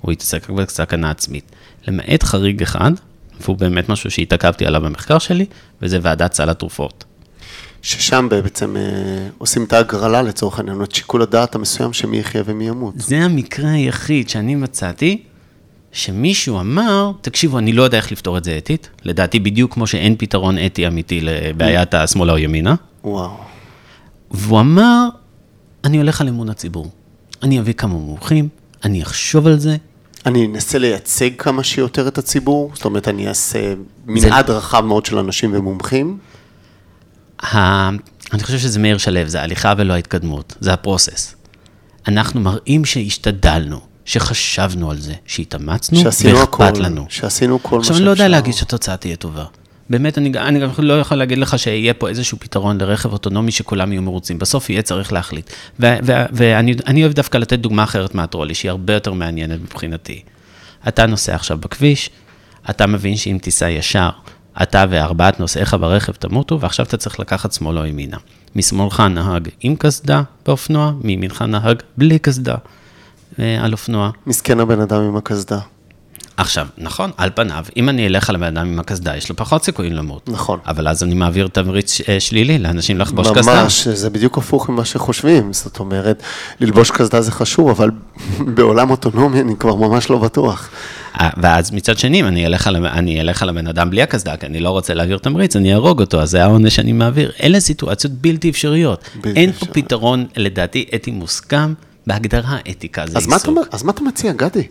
[0.00, 1.52] הוא יתעסק בסכנה עצמית.
[1.88, 2.92] למעט חריג אחד,
[3.40, 5.46] והוא באמת משהו שהתעכבתי עליו במחקר שלי,
[5.82, 7.04] וזה ועדת סל התרופות.
[7.82, 8.82] ששם בעצם אה,
[9.38, 12.94] עושים את ההגרלה לצורך העניין, את שיקול הדעת המסוים שמי יחיה ומי ימות.
[12.96, 15.22] זה המקרה היחיד שאני מצאתי,
[15.98, 20.14] שמישהו אמר, תקשיבו, אני לא יודע איך לפתור את זה אתית, לדעתי בדיוק כמו שאין
[20.18, 22.74] פתרון אתי אמיתי לבעיית השמאלה או ימינה.
[23.04, 23.30] וואו.
[24.30, 25.08] והוא אמר,
[25.84, 26.90] אני הולך על אמון הציבור.
[27.42, 28.48] אני אביא כמה מומחים,
[28.84, 29.76] אני אחשוב על זה,
[30.26, 33.74] אני אנסה לייצג כמה שיותר את הציבור, זאת אומרת, אני אעשה
[34.06, 34.52] מנעד זה...
[34.52, 36.18] רחב מאוד של אנשים ומומחים.
[37.42, 37.88] ה...
[38.32, 41.34] אני חושב שזה מאיר שלו, זה ההליכה ולא ההתקדמות, זה הפרוסס.
[42.08, 47.06] אנחנו מראים שהשתדלנו, שחשבנו על זה, שהתאמצנו ואכפת לנו.
[47.08, 47.94] שעשינו כל מה שאפשר.
[47.94, 49.44] עכשיו, אני לא יודע להגיד שהתוצאה תהיה טובה.
[49.90, 53.92] באמת, אני, אני גם לא יכול להגיד לך שיהיה פה איזשהו פתרון לרכב אוטונומי שכולם
[53.92, 54.38] יהיו מרוצים.
[54.38, 55.52] בסוף יהיה צריך להחליט.
[55.78, 60.22] ואני אוהב דווקא לתת דוגמה אחרת מהטרולי, שהיא הרבה יותר מעניינת מבחינתי.
[60.88, 62.10] אתה נוסע עכשיו בכביש,
[62.70, 64.10] אתה מבין שאם תיסע ישר,
[64.62, 68.16] אתה וארבעת נוסעיך ברכב תמותו, ועכשיו אתה צריך לקחת שמאל או ימינה.
[68.56, 72.54] משמאלך נהג עם קסדה באופנוע, מימינך נהג בלי קסדה
[73.60, 74.10] על אופנוע.
[74.26, 75.58] מסכן הבן אדם עם הקסדה.
[76.38, 79.64] עכשיו, נכון, על פניו, אם אני אלך על הבן אדם עם הקסדה, יש לו פחות
[79.64, 80.28] סיכויים למות.
[80.28, 80.58] נכון.
[80.66, 83.62] אבל אז אני מעביר תמריץ אה, שלילי לאנשים לחבוש קסדה.
[83.62, 85.52] ממש, זה בדיוק הפוך ממה שחושבים.
[85.52, 86.22] זאת אומרת,
[86.60, 87.90] ללבוש קסדה זה חשוב, אבל
[88.54, 90.70] בעולם אוטונומי אני כבר ממש לא בטוח.
[91.20, 94.36] אה, ואז מצד שני, אם אני אלך על, אני אלך על הבן אדם בלי הקסדה,
[94.36, 97.32] כי אני לא רוצה להעביר תמריץ, אני אהרוג אותו, אז זה העונש שאני מעביר.
[97.42, 99.10] אלה סיטואציות בלתי אפשריות.
[99.14, 99.74] בלתי אין אפשריות.
[99.74, 101.74] פה פתרון, לדעתי, אתי מוסכם,
[102.08, 103.58] בהגדרה אתיקה זה עיסוק.
[103.72, 104.66] אז מה אתה מציע, גדי?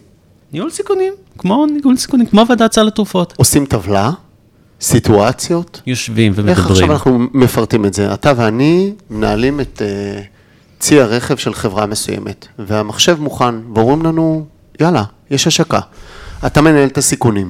[0.53, 3.33] ניהול סיכונים, כמו ניהול סיכונים, כמו ועדת סל התרופות.
[3.37, 4.11] עושים טבלה,
[4.81, 5.81] סיטואציות.
[5.85, 6.57] יושבים ומדברים.
[6.57, 8.13] איך עכשיו אנחנו מפרטים את זה?
[8.13, 14.45] אתה ואני מנהלים את uh, צי הרכב של חברה מסוימת, והמחשב מוכן, ואומרים לנו,
[14.81, 15.79] יאללה, יש השקה.
[16.45, 17.49] אתה מנהל את הסיכונים.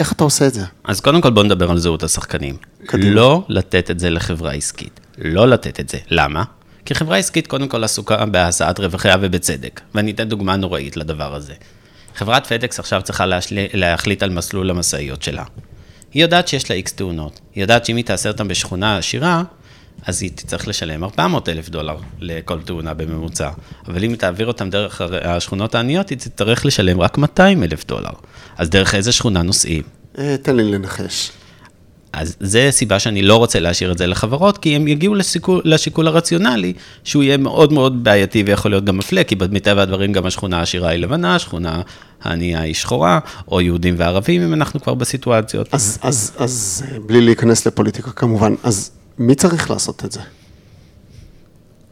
[0.00, 0.64] איך אתה עושה את זה?
[0.84, 2.56] אז קודם כל בוא נדבר על זהות השחקנים.
[2.86, 3.14] קדימה.
[3.14, 5.00] לא לתת את זה לחברה עסקית.
[5.18, 5.98] לא לתת את זה.
[6.10, 6.44] למה?
[6.84, 9.80] כי חברה עסקית קודם כל עסוקה בהשאת רווחיה ובצדק.
[9.94, 11.54] ואני אתן דוגמה נוראית לדבר הזה.
[12.14, 15.44] חברת פדקס עכשיו צריכה להשלי, להחליט על מסלול המשאיות שלה.
[16.12, 17.40] היא יודעת שיש לה איקס תאונות.
[17.54, 19.42] היא יודעת שאם היא תעשה אותן בשכונה עשירה,
[20.06, 23.50] אז היא תצטרך לשלם 400 אלף דולר לכל תאונה בממוצע.
[23.88, 28.10] אבל אם היא תעביר אותם דרך השכונות העניות, היא תצטרך לשלם רק 200 אלף דולר.
[28.58, 29.82] אז דרך איזה שכונה נוסעים?
[30.18, 31.30] אה, תן לי לנחש.
[32.12, 36.06] אז זה סיבה שאני לא רוצה להשאיר את זה לחברות, כי הם יגיעו לשיקול, לשיקול
[36.06, 36.72] הרציונלי,
[37.04, 40.88] שהוא יהיה מאוד מאוד בעייתי ויכול להיות גם מפלה, כי מטבע הדברים גם השכונה העשירה
[40.88, 41.82] היא לבנה, השכונה
[42.22, 43.18] הענייה היא שחורה,
[43.48, 45.68] או יהודים וערבים, אם אנחנו כבר בסיטואציות.
[45.72, 50.20] אז, אז, אז בלי להיכנס לפוליטיקה כמובן, אז מי צריך לעשות את זה?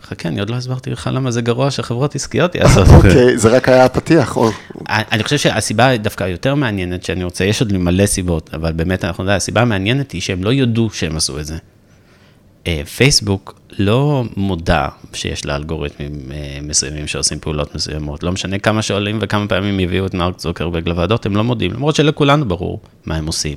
[0.08, 2.80] חכה, אני עוד לא הסברתי לך למה זה גרוע שחברות עסקיות יעשו.
[2.96, 4.36] אוקיי, זה רק היה הפתיח.
[4.88, 9.24] אני חושב שהסיבה דווקא היותר מעניינת שאני רוצה, יש עוד מלא סיבות, אבל באמת אנחנו
[9.24, 11.56] יודעים, הסיבה המעניינת היא שהם לא יודו שהם עשו את זה.
[12.66, 18.22] אה, פייסבוק לא מודע שיש לה אלגוריתמים אה, מסוימים שעושים פעולות מסוימות.
[18.22, 21.94] לא משנה כמה שואלים וכמה פעמים הביאו את מרק צוקרברג לוועדות, הם לא מודים, למרות
[21.94, 23.56] שלכולנו ברור מה הם עושים.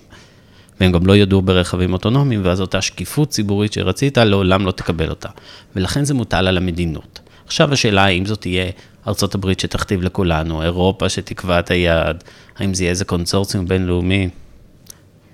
[0.81, 5.29] והם גם לא ידעו ברכבים אוטונומיים, ואז אותה שקיפות ציבורית שרצית, לעולם לא תקבל אותה.
[5.75, 7.19] ולכן זה מוטל על המדינות.
[7.45, 8.71] עכשיו השאלה האם זאת תהיה
[9.05, 12.23] הברית שתכתיב לכולנו, אירופה שתקבע את היעד,
[12.57, 14.29] האם זה יהיה איזה קונסורציום בינלאומי,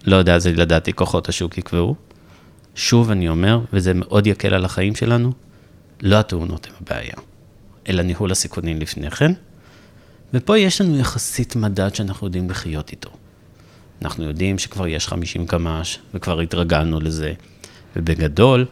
[0.06, 1.96] לא יודע, זה לדעתי כוחות השוק יקבעו.
[2.76, 5.32] שוב אני אומר, וזה מאוד יקל על החיים שלנו,
[6.02, 7.16] לא התאונות הן הבעיה,
[7.90, 9.32] אלא ניהול הסיכונים לפני כן.
[10.34, 13.10] ופה יש לנו יחסית מדד שאנחנו יודעים לחיות איתו.
[14.02, 17.34] אנחנו יודעים שכבר יש 50 קמ"ש, וכבר התרגלנו לזה.
[17.96, 18.66] ובגדול,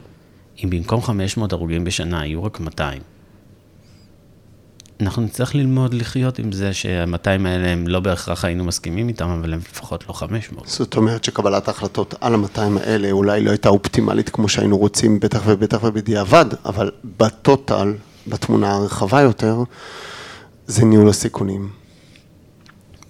[0.63, 3.01] אם במקום 500 הרוגים בשנה יהיו רק 200,
[5.01, 9.53] אנחנו נצטרך ללמוד לחיות עם זה שה-200 האלה הם לא בהכרח היינו מסכימים איתם, אבל
[9.53, 10.67] הם לפחות לא 500.
[10.67, 15.41] זאת אומרת שקבלת ההחלטות על ה-200 האלה אולי לא הייתה אופטימלית כמו שהיינו רוצים, בטח
[15.45, 17.93] ובטח ובדיעבד, אבל בטוטל,
[18.27, 19.63] בתמונה הרחבה יותר,
[20.67, 21.69] זה ניהול הסיכונים.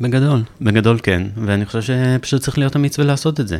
[0.02, 3.58] בגדול, בגדול כן, ואני חושב שפשוט צריך להיות אמיץ ולעשות את זה.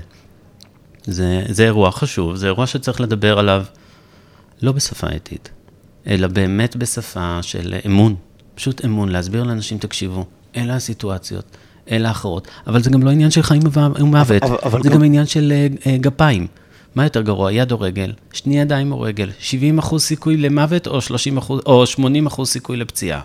[1.06, 3.66] זה, זה אירוע חשוב, זה אירוע שצריך לדבר עליו
[4.62, 5.50] לא בשפה אתית,
[6.08, 8.16] אלא באמת בשפה של אמון,
[8.56, 11.58] פשוט אמון, להסביר לאנשים, תקשיבו, אלה הסיטואציות,
[11.92, 13.62] אלה האחרות, אבל זה גם לא עניין של חיים
[14.00, 14.96] ומוות, אבל, אבל זה גם...
[14.96, 16.48] גם עניין של uh, גפיים.
[16.96, 18.14] מה יותר גרוע, יד או רגל?
[18.34, 19.30] שני ידיים או רגל?
[19.40, 23.22] 70 אחוז סיכוי למוות או, 30 אחוז, או 80 אחוז סיכוי לפציעה?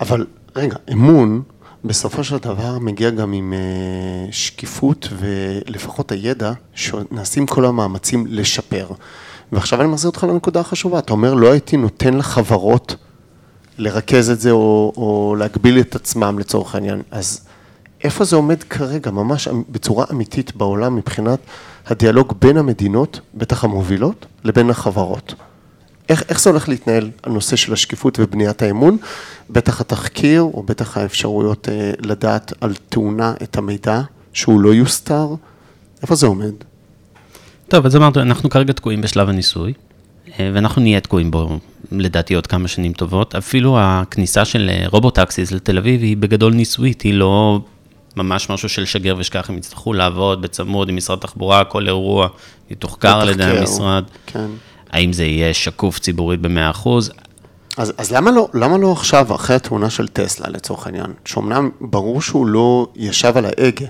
[0.00, 1.42] אבל רגע, אמון
[1.84, 8.86] בסופו של דבר מגיע גם עם uh, שקיפות ולפחות הידע שנעשים כל המאמצים לשפר.
[9.52, 12.96] ועכשיו אני מחזיר אותך לנקודה החשובה, אתה אומר לא הייתי נותן לחברות
[13.78, 17.40] לרכז את זה או, או להגביל את עצמם לצורך העניין, אז
[18.04, 21.38] איפה זה עומד כרגע, ממש בצורה אמיתית בעולם מבחינת
[21.86, 25.34] הדיאלוג בין המדינות, בטח המובילות, לבין החברות?
[26.12, 28.96] איך, איך זה הולך להתנהל, הנושא של השקיפות ובניית האמון?
[29.50, 34.00] בטח התחקיר, או בטח האפשרויות אה, לדעת על תאונה את המידע,
[34.32, 35.28] שהוא לא יוסתר,
[36.02, 36.52] איפה זה עומד?
[37.68, 39.72] טוב, אז אמרנו, אנחנו כרגע תקועים בשלב הניסוי,
[40.40, 41.58] אה, ואנחנו נהיה תקועים בו
[41.92, 43.34] לדעתי עוד כמה שנים טובות.
[43.34, 47.60] אפילו הכניסה של אה, רובוטקסיס לתל אביב היא בגדול ניסויית, היא לא
[48.16, 52.28] ממש משהו של שגר ושכח, הם יצטרכו לעבוד בצמוד עם משרד התחבורה, כל אירוע
[52.70, 54.04] יתוחקר על ידי המשרד.
[54.26, 54.46] כן.
[54.92, 56.88] האם זה יהיה שקוף ציבורית ב-100%?
[57.76, 62.22] אז, אז למה, לא, למה לא עכשיו, אחרי התאונה של טסלה לצורך העניין, שאומנם ברור
[62.22, 63.86] שהוא לא ישב על ההגה,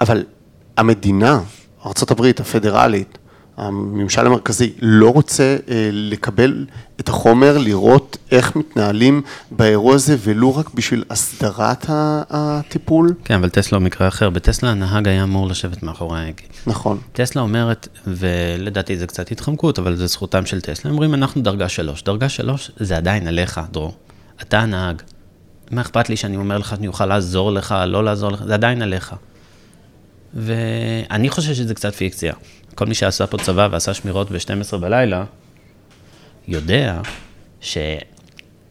[0.00, 0.24] אבל
[0.76, 1.40] המדינה,
[1.86, 3.18] ארה"ב הפדרלית,
[3.56, 6.66] הממשל המרכזי לא רוצה אה, לקבל
[7.00, 13.14] את החומר, לראות איך מתנהלים באירוע הזה, ולו רק בשביל הסדרת הטיפול?
[13.24, 14.30] כן, אבל טסלה הוא מקרה אחר.
[14.30, 16.42] בטסלה הנהג היה אמור לשבת מאחורי ההגה.
[16.66, 16.98] נכון.
[17.12, 22.02] טסלה אומרת, ולדעתי זה קצת התחמקות, אבל זה זכותם של טסלה, אומרים, אנחנו דרגה שלוש.
[22.02, 23.94] דרגה שלוש זה עדיין עליך, דרור.
[24.42, 25.02] אתה הנהג.
[25.70, 28.82] מה אכפת לי שאני אומר לך שאני אוכל לעזור לך, לא לעזור לך, זה עדיין
[28.82, 29.14] עליך.
[30.34, 32.34] ואני חושב שזה קצת פיקציה.
[32.74, 35.24] כל מי שעשה פה צבא ועשה שמירות ב-12 בלילה,
[36.48, 37.00] יודע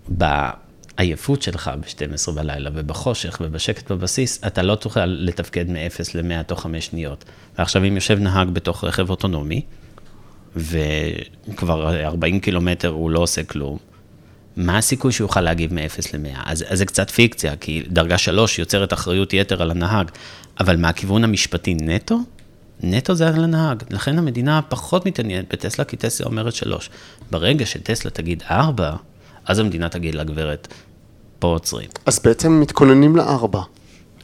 [0.09, 6.85] שבעייפות שלך ב-12 בלילה ובחושך ובשקט בבסיס, אתה לא תוכל לתפקד מ-0 ל-100 תוך 5
[6.85, 7.25] שניות.
[7.57, 9.61] ועכשיו אם יושב נהג בתוך רכב אוטונומי,
[10.55, 13.77] וכבר 40 קילומטר הוא לא עושה כלום,
[14.57, 16.39] מה הסיכוי שהוא יוכל להגיב מ-0 ל-100?
[16.45, 20.11] אז, אז זה קצת פיקציה, כי דרגה 3 יוצרת אחריות יתר על הנהג,
[20.59, 22.19] אבל מהכיוון המשפטי נטו,
[22.83, 23.83] נטו זה על הנהג.
[23.89, 26.89] לכן המדינה פחות מתעניינת בטסלה, כי טסלה אומרת שלוש.
[27.31, 28.95] ברגע שטסלה תגיד ארבע,
[29.45, 30.67] אז המדינה תגיד לגברת,
[31.39, 31.89] פה עוצרים.
[32.05, 33.61] אז בעצם מתכוננים לארבע.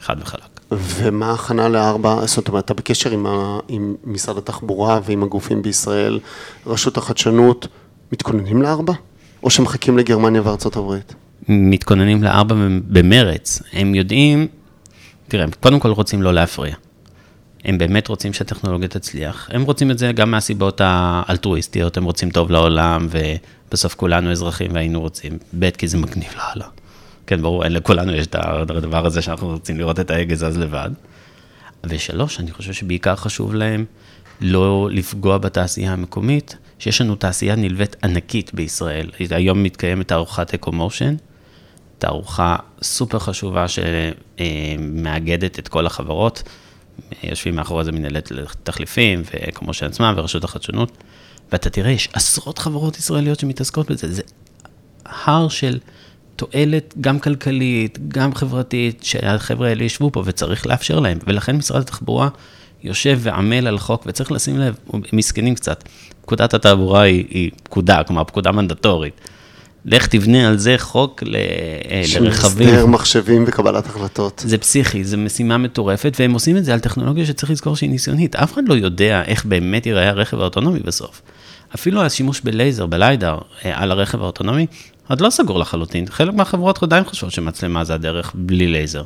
[0.00, 0.60] חד וחלק.
[0.72, 2.26] ומה ההכנה לארבע?
[2.26, 6.18] זאת אומרת, אתה בקשר עם, ה, עם משרד התחבורה ועם הגופים בישראל,
[6.66, 7.68] רשות החדשנות,
[8.12, 8.92] מתכוננים לארבע?
[9.42, 11.14] או שמחכים לגרמניה וארצות הברית?
[11.48, 12.54] מתכוננים לארבע
[12.88, 13.62] במרץ.
[13.72, 14.46] הם יודעים,
[15.28, 16.74] תראה, הם קודם כל רוצים לא להפריע.
[17.64, 19.48] הם באמת רוצים שהטכנולוגיה תצליח.
[19.52, 25.00] הם רוצים את זה גם מהסיבות האלטרואיסטיות, הם רוצים טוב לעולם, ובסוף כולנו אזרחים והיינו
[25.00, 25.38] רוצים.
[25.58, 26.68] ב', כי זה מגניב לאללה.
[27.26, 28.34] כן, ברור, אין לכולנו יש את
[28.70, 30.90] הדבר הזה שאנחנו רוצים לראות את ההגה זז לבד.
[31.84, 33.84] ושלוש, אני חושב שבעיקר חשוב להם
[34.40, 39.10] לא לפגוע בתעשייה המקומית, שיש לנו תעשייה נלווית ענקית בישראל.
[39.30, 41.14] היום מתקיימת תערוכת אקו-מושן,
[41.98, 46.42] תערוכה סופר חשובה שמאגדת את כל החברות.
[47.22, 48.32] יושבים מאחורי זה מנהלת
[48.62, 50.92] תחליפים, וכמו שעצמם, ורשות החדשנות,
[51.52, 54.22] ואתה תראה, יש עשרות חברות ישראליות שמתעסקות בזה, זה
[55.04, 55.78] הר של
[56.36, 62.28] תועלת גם כלכלית, גם חברתית, שהחבר'ה האלה ישבו פה וצריך לאפשר להם, ולכן משרד התחבורה
[62.82, 65.84] יושב ועמל על חוק, וצריך לשים לב, הם מסכנים קצת.
[66.22, 69.20] פקודת התעבורה היא, היא פקודה, כלומר פקודה מנדטורית.
[69.84, 71.40] לך תבנה על זה חוק ל, אה,
[71.96, 72.04] לרכבים.
[72.04, 74.42] של הסדר מחשבים וקבלת החלטות.
[74.46, 78.36] זה פסיכי, זו משימה מטורפת, והם עושים את זה על טכנולוגיה שצריך לזכור שהיא ניסיונית.
[78.36, 81.22] אף אחד לא יודע איך באמת ייראה הרכב האוטונומי בסוף.
[81.74, 84.66] אפילו השימוש בלייזר, ב LiDAR, אה, על הרכב האוטונומי,
[85.08, 86.06] עוד לא סגור לחלוטין.
[86.10, 89.02] חלק מהחברות עדיין חושבות שמצלמה זה הדרך בלי לייזר.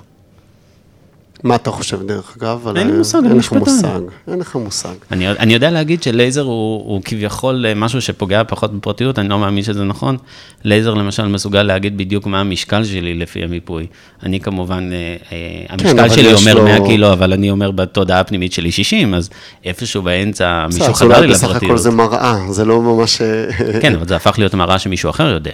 [1.42, 2.66] מה אתה חושב, דרך אגב?
[2.76, 3.58] אין לי על- מושג, אין אני לך משפטן.
[3.70, 4.94] מושג, אין לך מושג.
[5.12, 6.50] אני, אני יודע להגיד שלייזר הוא,
[6.86, 10.16] הוא כביכול אה, משהו שפוגע פחות בפרטיות, אני לא מאמין שזה נכון.
[10.64, 13.86] לייזר למשל מסוגל להגיד בדיוק מה המשקל שלי לפי המיפוי.
[14.22, 14.96] אני כמובן, אה,
[15.32, 15.36] אה,
[15.68, 19.14] המשקל כן, אבל שלי אומר לו- 100 קילו, אבל אני אומר בתודעה הפנימית שלי 60,
[19.14, 19.30] אז
[19.64, 21.78] איפשהו באמצע מישהו חדר לי אולי בסך הכל לפרטיות.
[21.78, 23.20] זה מראה, זה לא ממש...
[23.20, 23.46] אה,
[23.82, 25.52] כן, אבל זה הפך להיות מראה שמישהו אחר יודע.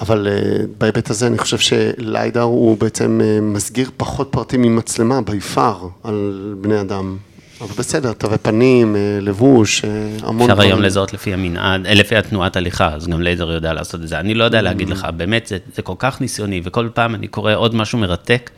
[0.00, 0.36] אבל אה,
[0.78, 6.80] בהיבט הזה אני חושב שליידר הוא בעצם אה, מסגיר פחות פרטים ממצלמה, ביפר, על בני
[6.80, 7.16] אדם.
[7.60, 9.90] אבל בסדר, תווי פנים, אה, לבוש, אה,
[10.22, 10.70] המון אפשר דברים.
[10.70, 14.20] היום לזהות לפי המנעד, אה, לפי התנועת הליכה, אז גם לייזר יודע לעשות את זה.
[14.20, 17.54] אני לא יודע להגיד לך, באמת, זה, זה כל כך ניסיוני, וכל פעם אני קורא
[17.54, 18.50] עוד משהו מרתק,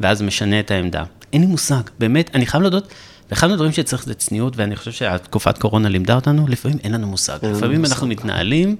[0.00, 1.04] ואז משנה את העמדה.
[1.32, 2.88] אין לי מושג, באמת, אני חייב להודות,
[3.30, 7.38] ואחד מהדברים שצריך זה צניעות, ואני חושב שהתקופת קורונה לימדה אותנו, לפעמים אין לנו מושג.
[7.42, 7.92] אין לפעמים מושג.
[7.92, 8.76] אנחנו מתנהלים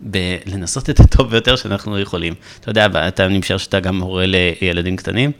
[0.00, 2.34] בלנסות את הטוב ביותר שאנחנו יכולים.
[2.60, 5.32] אתה יודע, אתה אני משער שאתה גם הורה לילדים קטנים,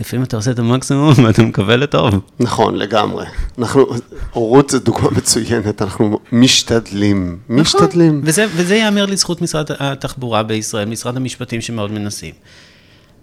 [0.00, 2.14] לפעמים אתה עושה את המקסימום ואתה מקווה לטוב.
[2.40, 3.26] נכון, לגמרי.
[3.58, 3.86] אנחנו,
[4.32, 8.18] הורות זה דוגמה מצוינת, אנחנו משתדלים, משתדלים.
[8.18, 12.34] נכון, וזה, וזה ייאמר לזכות משרד התחבורה בישראל, משרד המשפטים שמאוד מנסים.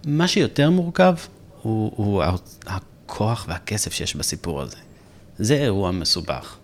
[0.06, 1.16] מה שיותר מורכב
[1.62, 2.24] הוא, הוא
[2.66, 4.78] הכוח והכסף שיש בסיפור הזה.
[5.40, 6.56] זה אירוע מסובך.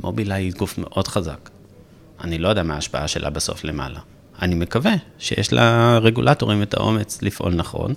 [0.00, 1.50] מובילאיי היא גוף מאוד חזק.
[2.24, 4.00] אני לא יודע מה ההשפעה שלה בסוף למעלה.
[4.42, 7.94] אני מקווה שיש לרגולטורים את האומץ לפעול נכון.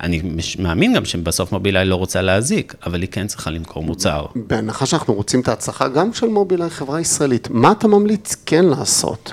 [0.00, 0.22] אני
[0.58, 4.26] מאמין גם שבסוף מובילאיי לא רוצה להזיק, אבל היא כן צריכה למכור מוצר.
[4.34, 9.32] בהנחה שאנחנו רוצים את ההצלחה גם של מובילאיי, חברה ישראלית, מה אתה ממליץ כן לעשות?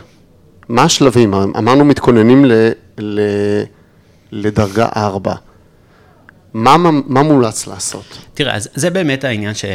[0.69, 1.33] מה השלבים?
[1.33, 2.51] אמרנו מתכוננים ל,
[2.97, 3.19] ל,
[4.31, 5.33] לדרגה 4.
[6.53, 8.17] מה, מה מומלץ לעשות?
[8.33, 9.65] תראה, אז זה באמת העניין ש...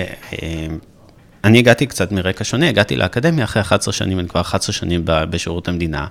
[1.44, 5.68] אני הגעתי קצת מרקע שונה, הגעתי לאקדמיה אחרי 11 שנים, אני כבר 11 שנים בשירות
[5.68, 6.06] המדינה,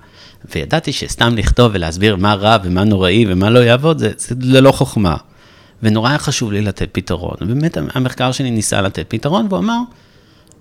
[0.54, 5.16] וידעתי שסתם לכתוב ולהסביר מה רע ומה נוראי ומה לא יעבוד, זה, זה ללא חוכמה.
[5.82, 7.36] ונורא היה חשוב לי לתת פתרון.
[7.40, 9.78] ובאמת המחקר שלי ניסה לתת פתרון, והוא אמר,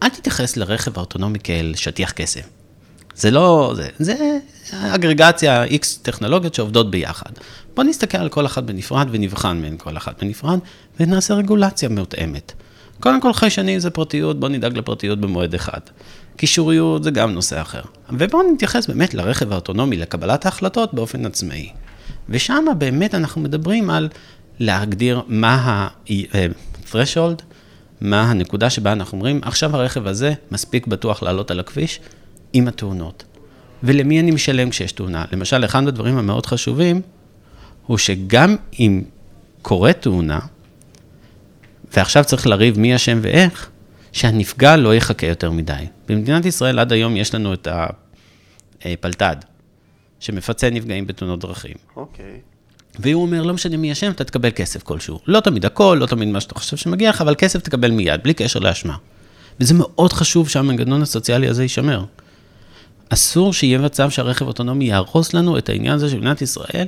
[0.03, 2.41] אל תתייחס לרכב האוטונומי כאל שטיח קסם.
[3.15, 4.15] זה לא, זה, זה
[4.71, 7.31] אגרגציה, איקס טכנולוגיות שעובדות ביחד.
[7.75, 10.59] בוא נסתכל על כל אחת בנפרד ונבחן מהן כל אחת בנפרד,
[10.99, 12.53] ונעשה רגולציה מותאמת.
[12.99, 15.79] קודם כל חיישנים זה פרטיות, בוא נדאג לפרטיות במועד אחד.
[16.35, 17.81] קישוריות זה גם נושא אחר.
[18.09, 21.69] ובואו נתייחס באמת לרכב האוטונומי, לקבלת ההחלטות באופן עצמאי.
[22.29, 24.09] ושם באמת אנחנו מדברים על
[24.59, 27.41] להגדיר מה ה-threshold,
[28.01, 31.99] מה הנקודה שבה אנחנו אומרים, עכשיו הרכב הזה מספיק בטוח לעלות על הכביש
[32.53, 33.23] עם התאונות.
[33.83, 35.25] ולמי אני משלם כשיש תאונה?
[35.31, 37.01] למשל, אחד הדברים המאוד חשובים,
[37.85, 39.03] הוא שגם אם
[39.61, 40.39] קורית תאונה,
[41.93, 43.69] ועכשיו צריך לריב מי אשם ואיך,
[44.11, 45.85] שהנפגע לא יחכה יותר מדי.
[46.07, 47.67] במדינת ישראל עד היום יש לנו את
[48.81, 49.35] הפלת"ד,
[50.19, 51.75] שמפצה נפגעים בתאונות דרכים.
[51.95, 52.39] אוקיי.
[52.99, 55.19] והוא אומר, לא משנה מי אשם, אתה תקבל כסף כלשהו.
[55.27, 58.33] לא תמיד הכל, לא תמיד מה שאתה חושב שמגיע לך, אבל כסף תקבל מיד, בלי
[58.33, 58.95] קשר לאשמה.
[59.59, 62.05] וזה מאוד חשוב שהמנגנון הסוציאלי הזה יישמר.
[63.09, 66.87] אסור שיהיה מצב שהרכב אוטונומי יהרוס לנו את העניין הזה שבמדינת ישראל,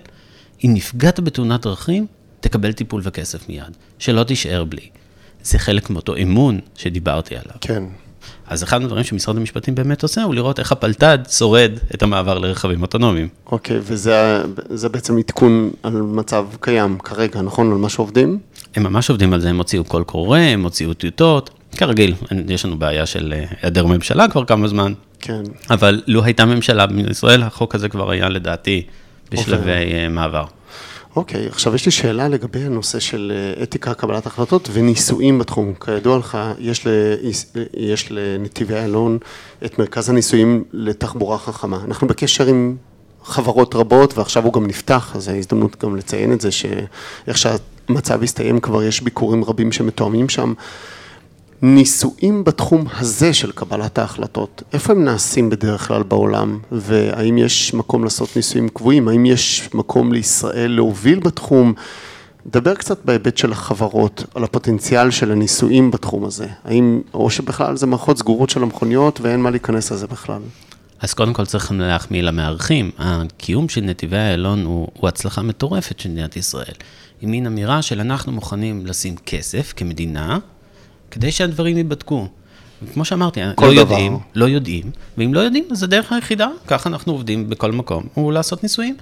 [0.66, 2.08] אם נפגעת בתאונת דרכים,
[2.40, 4.90] תקבל טיפול וכסף מיד, שלא תישאר בלי.
[5.44, 7.56] זה חלק מאותו אמון שדיברתי עליו.
[7.62, 7.84] כן.
[8.48, 12.82] אז אחד הדברים שמשרד המשפטים באמת עושה, הוא לראות איך הפלת"ד שורד את המעבר לרכבים
[12.82, 13.28] אוטונומיים.
[13.52, 17.72] אוקיי, וזה זה בעצם עדכון על מצב קיים כרגע, נכון?
[17.72, 18.40] על מה שעובדים?
[18.76, 21.50] הם ממש עובדים על זה, הם הוציאו קול קורא, הם הוציאו טיוטות.
[21.78, 22.14] כרגיל,
[22.50, 25.44] יש לנו בעיה של אה, היעדר ממשלה כבר כמה זמן, כן.
[25.70, 28.84] אבל לו הייתה ממשלה בישראל, החוק הזה כבר היה לדעתי
[29.32, 30.04] בשלבי אוקיי.
[30.04, 30.46] אה, מעבר.
[31.16, 35.74] אוקיי, עכשיו יש לי שאלה לגבי הנושא של אה, אתיקה, קבלת החלטות וניסויים בתחום.
[35.86, 36.90] כידוע לך, יש, ל,
[37.74, 39.18] יש לנתיבי איילון
[39.66, 41.80] את מרכז הניסויים לתחבורה חכמה.
[41.86, 42.76] אנחנו בקשר עם
[43.24, 48.24] חברות רבות, ועכשיו הוא גם נפתח, אז זו הזדמנות גם לציין את זה, שאיך שהמצב
[48.24, 50.54] הסתיים כבר יש ביקורים רבים שמתואמים שם.
[51.62, 58.04] ניסויים בתחום הזה של קבלת ההחלטות, איפה הם נעשים בדרך כלל בעולם, והאם יש מקום
[58.04, 61.74] לעשות ניסויים קבועים, האם יש מקום לישראל להוביל בתחום?
[62.48, 67.88] דבר קצת בהיבט של החברות, על הפוטנציאל של הניסויים בתחום הזה, האם, או שבכלל זה
[67.88, 70.42] מערכות סגורות של המכוניות ואין מה להיכנס לזה בכלל.
[71.02, 72.92] אז קודם כל צריך להחמיא למארחים.
[72.98, 76.74] הקיום של נתיבי איילון הוא, הוא הצלחה מטורפת של מדינת ישראל.
[77.22, 80.40] עם מין אמירה של אנחנו מוכנים לשים כסף כמדינה,
[81.12, 82.28] כדי שהדברים ייבדקו.
[82.94, 83.72] כמו שאמרתי, לא דבר.
[83.74, 88.34] יודעים, לא יודעים, ואם לא יודעים, אז הדרך היחידה, ככה אנחנו עובדים בכל מקום, הוא
[88.34, 88.96] לעשות ניסויים.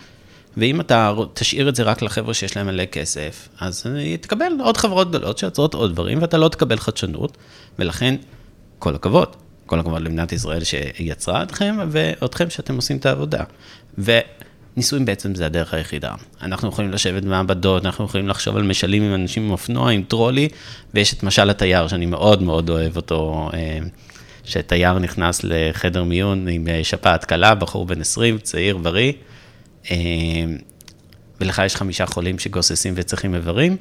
[0.58, 3.84] ואם אתה תשאיר את זה רק לחבר'ה שיש להם מלא כסף, אז
[4.22, 7.38] תקבל עוד חברות גדולות שיוצרות עוד דברים, ואתה לא תקבל חדשנות,
[7.80, 8.16] ולכן,
[8.80, 9.36] כל הכבוד.
[9.66, 13.44] כל הכבוד למדינת ישראל שיצרה אתכם, ואתכם שאתם עושים את העבודה.
[14.78, 16.14] ניסויים בעצם זה הדרך היחידה.
[16.42, 20.50] אנחנו יכולים לשבת במעבדות, אנחנו יכולים לחשוב על משלים עם אנשים עם אופנוע, עם טרולי,
[20.94, 23.80] ויש את משל התייר, שאני מאוד מאוד אוהב אותו, אה,
[24.44, 29.14] שתייר נכנס לחדר מיון עם אה, שפעת קלה, בחור בן 20, צעיר, בריא,
[29.92, 29.98] אה,
[31.42, 33.78] ולך יש חמישה חולים שגוססים וצריכים איברים,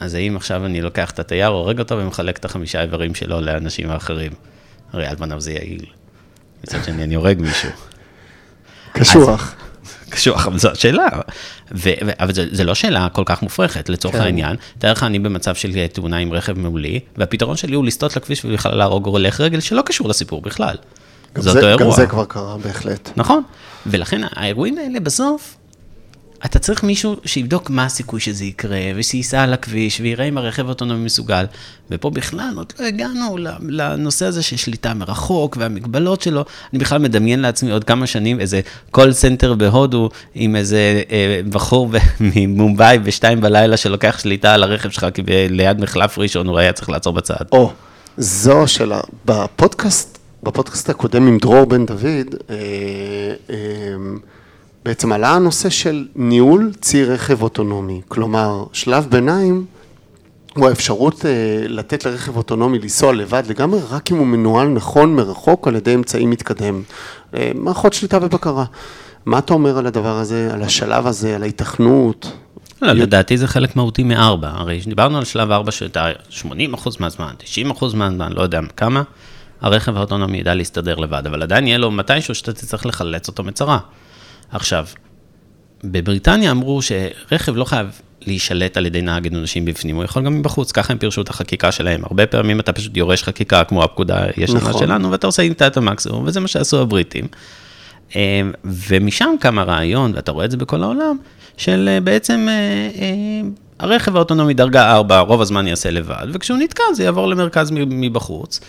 [0.00, 3.90] אז האם עכשיו אני לוקח את התייר, הורג אותו ומחלק את החמישה איברים שלו לאנשים
[3.90, 4.32] האחרים?
[4.92, 5.86] הרי על פניו זה יעיל.
[6.64, 7.70] מצד שני, אני הורג מישהו.
[8.92, 9.65] קשוח.
[10.10, 11.06] קשוח, אבל זו השאלה.
[11.72, 14.20] ו- ו- אבל זו לא שאלה כל כך מופרכת, לצורך כן.
[14.20, 14.56] העניין.
[14.78, 18.74] תאר לך, אני במצב של תאונה עם רכב מולי, והפתרון שלי הוא לסטות לכביש ובכלל
[18.74, 20.76] להרוג הולך רגל שלא קשור לסיפור בכלל.
[21.34, 21.90] גם זה גם.
[21.90, 23.10] זה כבר קרה, בהחלט.
[23.16, 23.42] נכון.
[23.86, 25.56] ולכן האירועים האלה בסוף,
[26.46, 31.04] אתה צריך מישהו שיבדוק מה הסיכוי שזה יקרה, ושייסע על הכביש, ויראה אם הרכב האוטונומי
[31.04, 31.44] מסוגל.
[31.90, 36.44] ופה בכלל עוד לא הגענו לנושא הזה של שליטה מרחוק והמגבלות שלו.
[36.72, 41.90] אני בכלל מדמיין לעצמי עוד כמה שנים איזה call center בהודו, עם איזה אה, בחור
[42.20, 46.90] ממומבאי בשתיים בלילה שלוקח שליטה על הרכב שלך, כי ליד מחלף ראשון הוא היה צריך
[46.90, 47.44] לעצור בצד.
[47.52, 47.72] או,
[48.16, 49.00] זו השאלה.
[49.24, 52.56] בפודקאסט, בפודקאסט הקודם עם דרור בן דוד, אה,
[53.50, 53.56] אה,
[54.86, 58.00] בעצם עלה הנושא של ניהול צי רכב אוטונומי.
[58.08, 59.64] כלומר, שלב ביניים
[60.54, 61.30] הוא האפשרות אה,
[61.68, 66.26] לתת לרכב אוטונומי לנסוע לבד לגמרי, רק אם הוא מנוהל נכון מרחוק על ידי אמצעי
[66.26, 66.82] מתקדם.
[67.34, 68.64] אה, מערכות שליטה ובקרה.
[69.26, 72.32] מה אתה אומר על הדבר הזה, על השלב הזה, על ההיתכנות?
[72.82, 74.50] לא, לדעתי זה חלק מהותי מארבע.
[74.54, 79.02] הרי דיברנו על שלב ארבע שאתה 80 אחוז מהזמן, 90 אחוז מהזמן, לא יודע כמה,
[79.60, 83.78] הרכב האוטונומי ידע להסתדר לבד, אבל עדיין יהיה לו מתישהו שאתה תצטרך לחלץ אותו מצרה.
[84.50, 84.86] עכשיו,
[85.84, 90.72] בבריטניה אמרו שרכב לא חייב להישלט על ידי נהג אנושי בפנים, הוא יכול גם מבחוץ,
[90.72, 92.04] ככה הם פירשו את החקיקה שלהם.
[92.04, 94.80] הרבה פעמים אתה פשוט יורש חקיקה כמו הפקודה הישנה נכון.
[94.80, 97.26] שלנו, ואתה עושה איתה את המקסימום, וזה מה שעשו הבריטים.
[98.16, 101.16] אה, ומשם קם הרעיון, ואתה רואה את זה בכל העולם,
[101.56, 103.40] של אה, בעצם אה,
[103.78, 108.60] הרכב האוטונומי דרגה 4, רוב הזמן יעשה לבד, וכשהוא נתקע זה יעבור למרכז מבחוץ.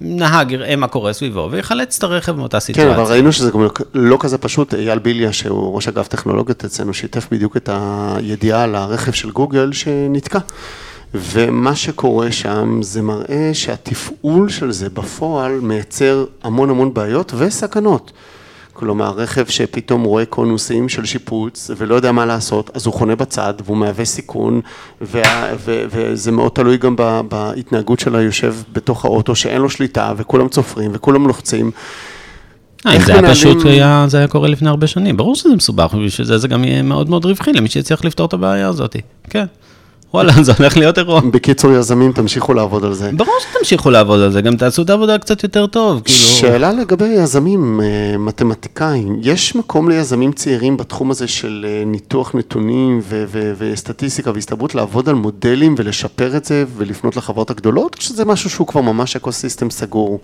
[0.00, 2.94] נהג יראה מה קורה סביבו ויחלץ את הרכב מאותה כן, סיטואציה.
[2.94, 4.74] אבל ראינו שזה גם לא כזה פשוט.
[4.74, 9.72] אייל ביליה, שהוא ראש אגף טכנולוגיות אצלנו, שיתף בדיוק את הידיעה על הרכב של גוגל
[9.72, 10.38] שנתקע.
[11.14, 18.12] ומה שקורה שם זה מראה שהתפעול של זה בפועל מייצר המון המון בעיות וסכנות.
[18.78, 23.54] כלומר, רכב שפתאום רואה קונוסים של שיפוץ ולא יודע מה לעשות, אז הוא חונה בצד
[23.64, 24.60] והוא מהווה סיכון,
[25.00, 25.22] וה,
[25.64, 26.96] ו, וזה מאוד תלוי גם
[27.28, 31.70] בהתנהגות של היושב בתוך האוטו, שאין לו שליטה וכולם צופרים וכולם לוחצים.
[32.86, 35.16] אה, אם איך זה היה פשוט, היה- זה היה קורה לפני הרבה שנים.
[35.16, 38.32] ברור שזה מסובך, ובשביל זה זה גם יהיה מאוד מאוד רווחי למי שיצליח לפתור את
[38.32, 38.96] הבעיה הזאת.
[39.30, 39.46] כן.
[40.14, 41.20] וואלה, זה הולך להיות אירוע.
[41.32, 43.10] בקיצור, יזמים, תמשיכו לעבוד על זה.
[43.12, 46.18] ברור שתמשיכו לעבוד על זה, גם תעשו את העבודה קצת יותר טוב, כאילו...
[46.18, 53.00] שאלה לגבי יזמים, אה, מתמטיקאים, יש מקום ליזמים צעירים בתחום הזה של אה, ניתוח נתונים
[53.02, 58.24] ו- ו- וסטטיסטיקה והסתברות לעבוד על מודלים ולשפר את זה ולפנות לחברות הגדולות, או שזה
[58.24, 60.20] משהו שהוא כבר ממש אקוסיסטם סגור?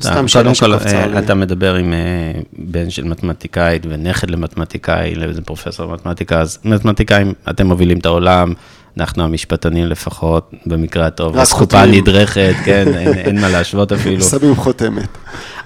[0.00, 1.18] סתם קודם שאלה שקפצה אה, לי.
[1.18, 7.66] אתה מדבר עם אה, בן של מתמטיקאית ונכד למתמטיקאי, לאיזה פרופסור מתמטיקה, אז מתמטיקאים, אתם
[7.66, 8.52] מובילים את העולם,
[8.98, 11.36] אנחנו המשפטנים לפחות, במקרה הטוב,
[11.82, 12.02] חותמים.
[12.02, 14.24] נדרכת, כן, אין- אין מה להשוות אפילו.
[14.24, 15.08] שמים חותמת.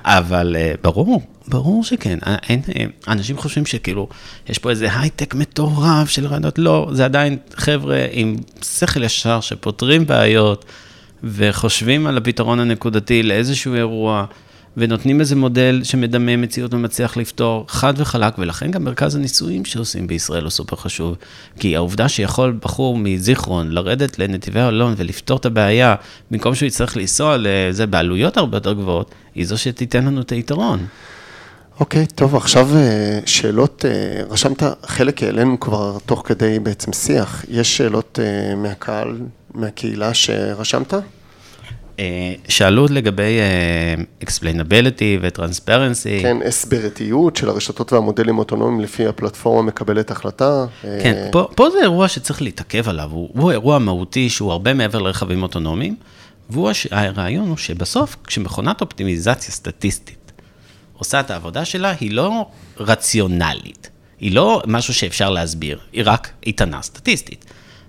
[0.04, 2.18] אבל אה, ברור, ברור שכן.
[2.26, 4.08] אה, אין, אה, אנשים חושבים שכאילו,
[4.48, 10.06] יש פה איזה הייטק מטורף של רעיונות, לא, זה עדיין חבר'ה עם שכל ישר שפותרים
[10.06, 10.64] בעיות
[11.24, 14.24] וחושבים על הפתרון הנקודתי לאיזשהו אירוע.
[14.78, 20.42] ונותנים איזה מודל שמדמה מציאות ומצליח לפתור חד וחלק, ולכן גם מרכז הניסויים שעושים בישראל
[20.42, 21.16] הוא סופר חשוב.
[21.58, 25.94] כי העובדה שיכול בחור מזיכרון לרדת לנתיבי אלון ולפתור את הבעיה,
[26.30, 30.86] במקום שהוא יצטרך לנסוע לזה בעלויות הרבה יותר גבוהות, היא זו שתיתן לנו את היתרון.
[31.80, 37.44] אוקיי, טוב, עכשיו אה, שאלות, אה, רשמת, חלק העלינו כבר תוך כדי בעצם שיח.
[37.48, 39.18] יש שאלות אה, מהקהל,
[39.54, 40.94] מהקהילה שרשמת?
[41.98, 43.94] אה, שאלו לגבי אה,
[44.24, 46.22] explainability ו-transparency.
[46.22, 50.66] כן, הסברתיות של הרשתות והמודלים האוטונומיים לפי הפלטפורמה מקבלת החלטה.
[50.82, 54.74] כן, אה, פה, פה זה אירוע שצריך להתעכב עליו, הוא, הוא אירוע מהותי שהוא הרבה
[54.74, 55.96] מעבר לרכבים אוטונומיים,
[56.50, 60.32] והרעיון הוא שבסוף, כשמכונת אופטימיזציה סטטיסטית
[60.98, 62.46] עושה את העבודה שלה, היא לא
[62.80, 63.90] רציונלית,
[64.20, 67.44] היא לא משהו שאפשר להסביר, היא רק איתנה סטטיסטית.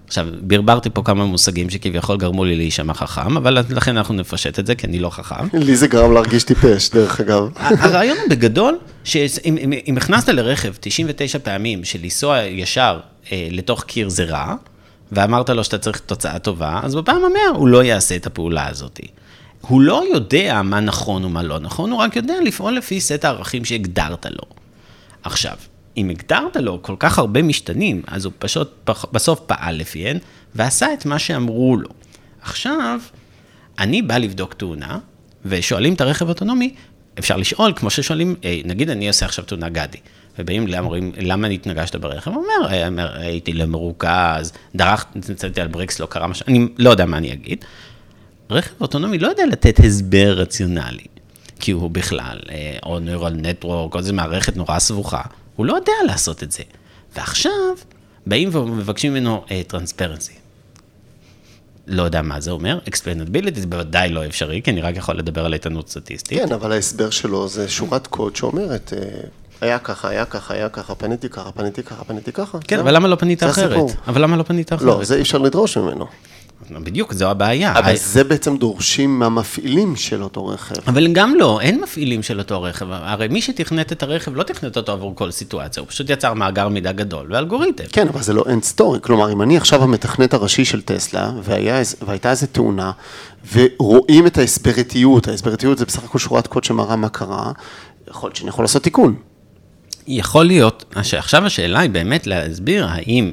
[0.09, 4.67] עכשיו, ברברתי פה כמה מושגים שכביכול גרמו לי להישמע חכם, אבל לכן אנחנו נפשט את
[4.67, 5.47] זה, כי אני לא חכם.
[5.53, 7.49] לי זה גרם להרגיש טיפש, דרך אגב.
[7.55, 12.99] הרעיון בגדול, שאם אם, אם הכנסת לרכב 99 פעמים של לנסוע ישר
[13.31, 14.55] אה, לתוך קיר זה רע,
[15.11, 18.99] ואמרת לו שאתה צריך תוצאה טובה, אז בפעם המאה הוא לא יעשה את הפעולה הזאת.
[19.61, 23.65] הוא לא יודע מה נכון ומה לא נכון, הוא רק יודע לפעול לפי סט הערכים
[23.65, 24.43] שהגדרת לו.
[25.23, 25.55] עכשיו,
[25.97, 30.17] אם הגדרת לו כל כך הרבה משתנים, אז הוא פשוט בסוף פעל לפיהן,
[30.55, 31.89] ועשה את מה שאמרו לו.
[32.41, 32.99] עכשיו,
[33.79, 34.97] אני בא לבדוק תאונה,
[35.45, 36.73] ושואלים את הרכב האוטונומי,
[37.19, 38.35] אפשר לשאול, כמו ששואלים,
[38.65, 39.97] נגיד אני עושה עכשיו תאונה גדי,
[40.39, 42.31] ובאים לאמרים, למה התנגשת ברכב?
[42.31, 46.89] הוא אומר, "אה, הייתי לא מרוכז, דרכתי, נצאתי על ברקס, לא קרה משהו, אני לא
[46.89, 47.65] יודע מה אני אגיד.
[48.49, 51.05] רכב אוטונומי לא יודע לתת הסבר רציונלי,
[51.59, 55.21] כי הוא בכלל, אה, או neural network, או איזה מערכת נורא סבוכה,
[55.59, 56.63] הוא לא יודע לעשות את זה.
[57.15, 57.51] ועכשיו,
[58.27, 60.33] באים ומבקשים ממנו אה, טרנספרנסי.
[61.87, 65.45] לא יודע מה זה אומר, explainability זה בוודאי לא אפשרי, כי אני רק יכול לדבר
[65.45, 66.39] על איתנות סטטיסטית.
[66.39, 69.07] כן, אבל ההסבר שלו זה שורת קוד שאומרת, אה,
[69.61, 72.57] היה ככה, היה ככה, היה ככה, פניתי ככה, פניתי ככה, פניתי ככה.
[72.67, 72.79] כן.
[72.79, 73.91] אבל למה לא פנית אחרת?
[74.07, 74.87] אבל למה לא פנית אחרת?
[74.87, 76.05] לא, זה אי אפשר לדרוש ממנו.
[76.71, 77.79] בדיוק, זו הבעיה.
[77.79, 80.75] אבל זה בעצם דורשים מהמפעילים של אותו רכב.
[80.87, 82.85] אבל גם לא, אין מפעילים של אותו רכב.
[82.91, 86.67] הרי מי שתכנת את הרכב לא תכנת אותו עבור כל סיטואציה, הוא פשוט יצר מאגר
[86.67, 87.83] מידע גדול ואלגוריתם.
[87.91, 88.99] כן, אבל זה לא end story.
[89.01, 92.91] כלומר, אם אני עכשיו המתכנת הראשי של טסלה, והיה, והייתה איזו תאונה,
[93.53, 97.51] ורואים את ההסברתיות, ההסברתיות זה בסך הכל שורת קוד שמראה מה קרה,
[98.09, 99.15] יכול להיות שאני יכול לעשות תיקון.
[100.07, 103.31] יכול להיות, שעכשיו השאלה היא באמת להסביר האם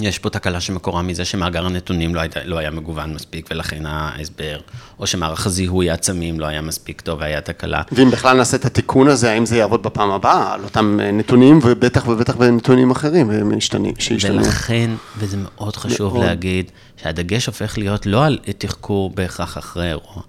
[0.00, 4.58] יש פה תקלה שמקורה מזה שמאגר הנתונים לא, הייתה, לא היה מגוון מספיק ולכן ההסבר,
[4.98, 7.82] או שמערך הזיהוי העצמים לא היה מספיק טוב והיה תקלה.
[7.92, 11.58] ואם בכלל נעשה את התיקון הזה, האם זה יעבוד בפעם הבאה, על אותם אה, נתונים,
[11.62, 14.44] ובטח ובטח בנתונים אחרים, אה, משתנים, שישתנו.
[14.44, 16.26] ולכן, וזה מאוד חשוב מאוד.
[16.26, 20.22] להגיד, שהדגש הופך להיות לא על תחקור בהכרח אחרי אירוע,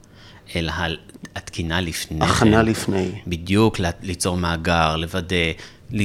[0.56, 0.98] אלא על
[1.36, 2.26] התקינה לפני כן.
[2.26, 3.12] הכנה לפני.
[3.28, 5.36] בדיוק, ליצור מאגר, לוודא,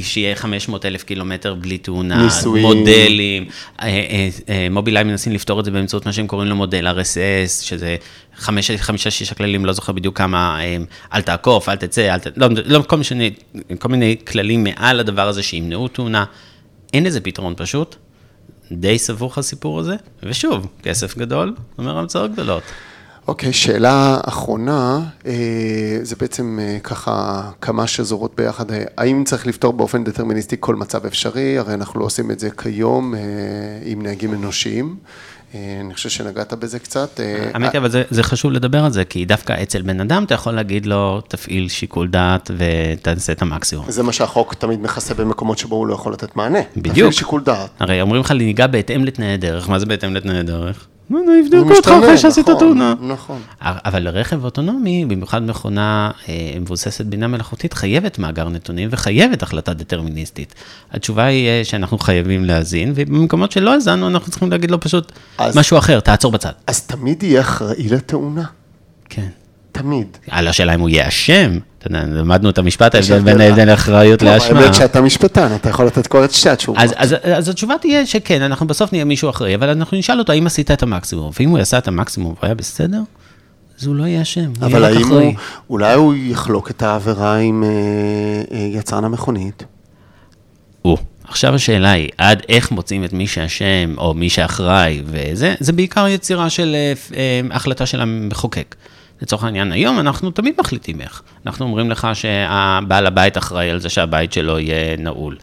[0.02, 2.66] שיהיה 500 אלף קילומטר בלי תאונה, ניסויים.
[2.66, 3.44] מודלים,
[3.82, 7.62] אה, אה, אה, מובילאיי מנסים לפתור את זה באמצעות מה שהם קוראים לו מודל RSS,
[7.64, 7.96] שזה
[8.36, 10.58] חמש- חמישה, שישה כללים, לא זוכר בדיוק כמה,
[11.14, 12.26] אל תעקוף, אל תצא, אל ת...
[12.36, 13.30] לא, לא כל, מיני,
[13.78, 16.24] כל מיני כללים מעל הדבר הזה שימנעו תאונה.
[16.94, 17.96] אין לזה פתרון פשוט,
[18.72, 22.62] די סבוך הסיפור הזה, ושוב, כסף גדול, אומר המצאות גדולות.
[23.28, 25.32] אוקיי, שאלה אחרונה, אה,
[26.02, 28.70] זה בעצם אה, ככה כמה שזורות ביחד.
[28.70, 31.58] אה, האם צריך לפתור באופן דטרמיניסטי כל מצב אפשרי?
[31.58, 33.14] הרי אנחנו לא עושים את זה כיום
[33.84, 34.96] עם נהגים אנושיים.
[35.80, 37.20] אני חושב שנגעת בזה קצת.
[37.54, 40.34] האמת היא, אבל זה, זה חשוב לדבר על זה, כי דווקא אצל בן אדם אתה
[40.34, 43.90] יכול להגיד לו, תפעיל שיקול דעת ותעשה את המקסימום.
[43.90, 46.58] זה מה שהחוק תמיד מכסה במקומות שבו הוא לא יכול לתת מענה.
[46.76, 46.96] בדיוק.
[46.96, 47.70] תפעיל שיקול דעת.
[47.78, 50.86] הרי אומרים לך לנהיגה בהתאם לתנאי דרך, מה זה בהתאם לתנאי דרך?
[51.10, 52.94] נו, נו, יבדקו אותך אחרי שעשית נכון, תאונה.
[53.00, 53.40] נכון.
[53.60, 60.54] אבל לרכב אוטונומי, במיוחד מכונה אה, מבוססת בינה מלאכותית, חייבת מאגר נתונים וחייבת החלטה דטרמיניסטית.
[60.92, 65.56] התשובה היא אה, שאנחנו חייבים להאזין, ובמקומות שלא האזנו, אנחנו צריכים להגיד לו פשוט אז-
[65.56, 66.52] משהו אחר, תעצור בצד.
[66.66, 68.44] אז תמיד יהיה אחראי לתאונה.
[69.08, 69.28] כן.
[69.72, 70.06] תמיד.
[70.30, 73.40] על השאלה אם הוא יהיה אשם, אתה יודע, למדנו את המשפט, ההבדל בין הבדל.
[73.40, 74.60] ההבדל לאחריות לא, לאשמה.
[74.60, 76.82] האמת שאתה משפטן, אתה יכול לתת כל שתי התשובות.
[76.82, 80.32] אז, אז, אז התשובה תהיה שכן, אנחנו בסוף נהיה מישהו אחראי, אבל אנחנו נשאל אותו
[80.32, 83.00] האם עשית את המקסימום, ואם הוא עשה את המקסימום והוא היה בסדר,
[83.80, 85.24] אז הוא לא יהיה אשם, הוא יהיה רק האם אחראי.
[85.24, 85.34] הוא,
[85.70, 87.68] אולי הוא יחלוק את העבירה עם אה,
[88.56, 89.64] אה, יצרן המכונית?
[90.82, 90.98] הוא.
[91.28, 96.08] עכשיו השאלה היא, עד איך מוצאים את מי שאשם, או מי שאחראי, וזה, זה בעיקר
[96.08, 98.74] יצירה של אה, אה, החלטה של המחוקק.
[99.22, 101.22] לצורך העניין, היום אנחנו תמיד מחליטים איך.
[101.46, 105.36] אנחנו אומרים לך שהבעל הבית אחראי על זה שהבית שלו יהיה נעול.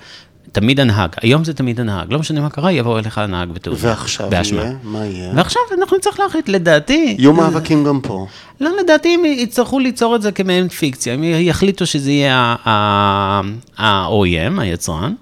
[0.51, 3.79] תמיד הנהג, היום זה תמיד הנהג, לא משנה מה קרה, יבוא אליך הנהג בתאונה.
[3.81, 4.61] ועכשיו באשמה.
[4.61, 4.73] יהיה?
[4.83, 5.31] מה יהיה?
[5.35, 8.27] ועכשיו אנחנו נצטרך להחליט, לדעתי, יהיו מאבקים גם פה.
[8.61, 15.13] לא, לדעתי הם יצטרכו ליצור את זה כמעין פיקציה, הם יחליטו שזה יהיה ה-OEM, היצרן,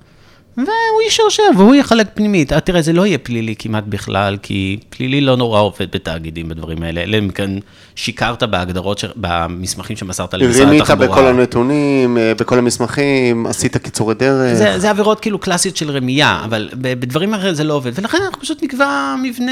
[0.66, 2.54] והוא ישרשר והוא יחלק פנימית.
[2.54, 6.84] אה, תראה, זה לא יהיה פלילי כמעט בכלל, כי פלילי לא נורא עובד בתאגידים בדברים
[6.84, 7.52] האלה, אלא אם כן
[7.96, 11.08] שיקרת בהגדרות, ש- במסמכים שמסרת למשרד רימית התחבורה.
[11.08, 14.54] בכל הנתונים, אה, בכל המסמכים, עשית קיצורי דרך.
[14.54, 18.42] זה, זה עבירות כאילו קלאסיות של רמייה, אבל בדברים אחרים זה לא עובד, ולכן אנחנו
[18.42, 19.52] פשוט נקבע מבנה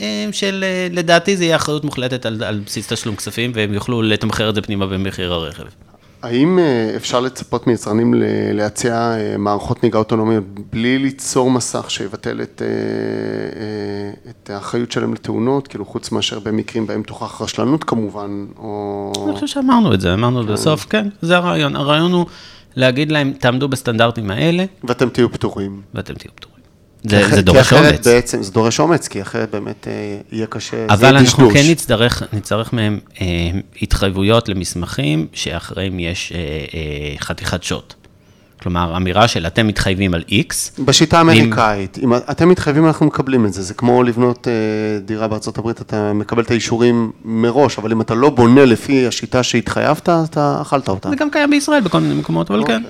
[0.00, 4.48] אה, של, לדעתי זה יהיה אחריות מוחלטת על, על בסיס תשלום כספים, והם יוכלו לתמחר
[4.50, 5.64] את זה פנימה במחיר הרכב.
[6.22, 8.14] האם אה, אפשר לצפות מיצרנים
[8.52, 15.68] להציע אה, מערכות נהיגה אוטונומיות בלי ליצור מסך שיבטל את, אה, את האחריות שלהם לתאונות,
[15.68, 19.12] כאילו חוץ מאשר במקרים בהם תוכח רשלנות כמובן, או...
[19.24, 21.76] אני חושב שאמרנו את זה, אמרנו בסוף, כן, זה הרעיון.
[21.76, 22.26] הרעיון הוא
[22.76, 25.82] להגיד להם, תעמדו בסטנדרטים האלה, ואתם תהיו פטורים.
[25.94, 26.49] ואתם תהיו פטורים.
[27.02, 28.06] כי זה, אחרת- זה דורש כי אחרת אומץ.
[28.06, 29.92] בעצם, זה דורש אומץ, כי אחרת באמת אה,
[30.32, 31.62] יהיה קשה, זה אבל אנחנו דשדוש.
[31.64, 33.26] כן נצטרך, נצטרך מהם אה,
[33.82, 37.94] התחייבויות למסמכים שאחריהם יש אה, אה, חתיכת שוט.
[38.62, 43.52] כלומר, אמירה של אתם מתחייבים על X, בשיטה האמריקאית, אם אתם מתחייבים, אנחנו מקבלים את
[43.52, 43.62] זה.
[43.62, 44.52] זה כמו לבנות אה,
[45.00, 49.42] דירה בארצות הברית, אתה מקבל את האישורים מראש, אבל אם אתה לא בונה לפי השיטה
[49.42, 51.10] שהתחייבת, אתה אכלת אותה.
[51.10, 52.82] זה גם קיים בישראל בכל מיני מקומות, אבל כן.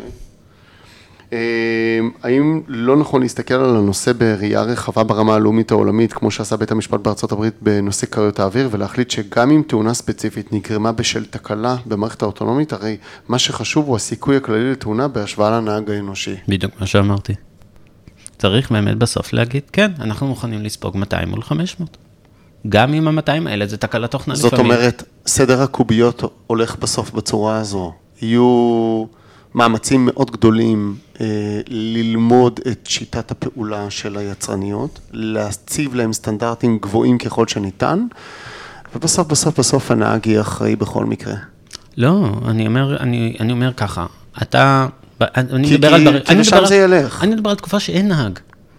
[1.33, 2.11] אוקיי.
[2.23, 7.01] האם לא נכון להסתכל על הנושא בראייה רחבה ברמה הלאומית העולמית, כמו שעשה בית המשפט
[7.01, 12.73] בארצות הברית בנושא כריות האוויר, ולהחליט שגם אם תאונה ספציפית נגרמה בשל תקלה במערכת האוטונומית,
[12.73, 12.97] הרי
[13.29, 16.35] מה שחשוב הוא הסיכוי הכללי לתאונה בהשוואה לנהג האנושי.
[16.49, 17.35] בדיוק מה שאמרתי.
[18.39, 21.97] צריך באמת בסוף להגיד, כן, אנחנו מוכנים לספוג 200 מול 500.
[22.69, 24.73] גם אם ה-200 האלה זה תקלה תוכנה זאת לפעמים.
[24.73, 27.93] זאת אומרת, סדר הקוביות הולך בסוף בצורה הזו.
[28.23, 29.05] יהיו
[29.55, 30.95] מאמצים מאוד גדולים
[31.69, 38.07] ללמוד את שיטת הפעולה של היצרניות, להציב להם סטנדרטים גבוהים ככל שניתן,
[38.95, 41.35] ובסוף, בסוף, בסוף הנהג יהיה אחראי בכל מקרה.
[41.97, 44.07] לא, אני אומר, אני, אני אומר ככה,
[44.43, 44.87] אתה,
[45.21, 46.21] אני כי, מדבר כי, על...
[46.21, 47.23] כי לשם זה ילך.
[47.23, 48.39] אני מדבר על תקופה שאין נהג,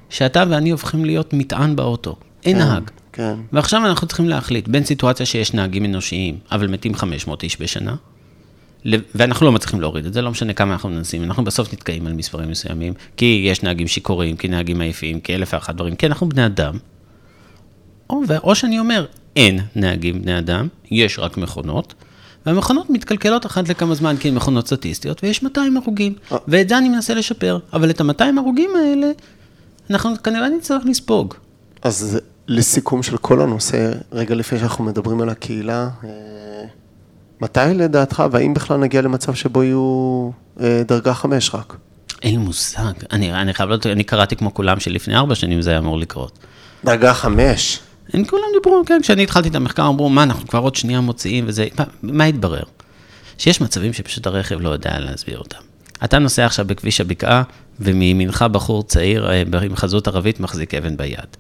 [0.09, 2.15] שאתה ואני הופכים להיות מטען באוטו,
[2.45, 2.83] אין כן, נהג.
[3.13, 3.35] כן.
[3.53, 7.95] ועכשיו אנחנו צריכים להחליט בין סיטואציה שיש נהגים אנושיים, אבל מתים 500 איש בשנה,
[8.85, 12.13] ואנחנו לא מצליחים להוריד את זה, לא משנה כמה אנחנו מנסים, אנחנו בסוף נתקעים על
[12.13, 16.29] מספרים מסוימים, כי יש נהגים שיכורים, כי נהגים עייפים, כי אלף ואחת דברים, כי אנחנו
[16.29, 16.77] בני אדם.
[18.09, 19.05] או, או שאני אומר,
[19.35, 21.93] אין נהגים בני אדם, יש רק מכונות,
[22.45, 26.37] והמכונות מתקלקלות אחת לכמה זמן כי הן מכונות סטטיסטיות, ויש 200 הרוגים, אה.
[26.47, 29.11] ואת זה אני מנסה לשפר, אבל את ה-200 הרוגים האלה,
[29.89, 31.33] אנחנו כנראה נצטרך לספוג.
[31.81, 36.09] אז לסיכום של כל הנושא, רגע לפני שאנחנו מדברים על הקהילה, אה,
[37.41, 40.29] מתי לדעתך, והאם בכלל נגיע למצב שבו יהיו
[40.61, 41.75] אה, דרגה חמש רק?
[42.23, 42.93] אין לי מושג.
[43.11, 46.39] אני, אני חייב לדעת, אני קראתי כמו כולם שלפני ארבע שנים זה היה אמור לקרות.
[46.85, 47.79] דרגה חמש?
[48.13, 51.43] הם כולם דיברו, כן, כשאני התחלתי את המחקר, אמרו, מה, אנחנו כבר עוד שנייה מוציאים
[51.47, 52.63] וזה, מה, מה התברר?
[53.37, 55.57] שיש מצבים שפשוט הרכב לא יודע להסביר אותם.
[56.03, 57.43] אתה נוסע עכשיו בכביש הבקעה,
[57.79, 61.37] ומימינך בחור צעיר אה, עם חזות ערבית מחזיק אבן ביד.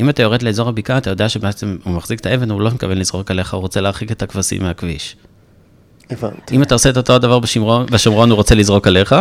[0.00, 2.98] אם אתה יורד לאזור הבקעה, אתה יודע שבעצם הוא מחזיק את האבן, הוא לא מתכוון
[2.98, 5.16] לזרוק עליך, הוא רוצה להרחיק את הכבשים מהכביש.
[6.10, 6.56] הבנתי.
[6.56, 9.14] אם אתה עושה את אותו הדבר בשומרון, בשומרון הוא רוצה לזרוק עליך,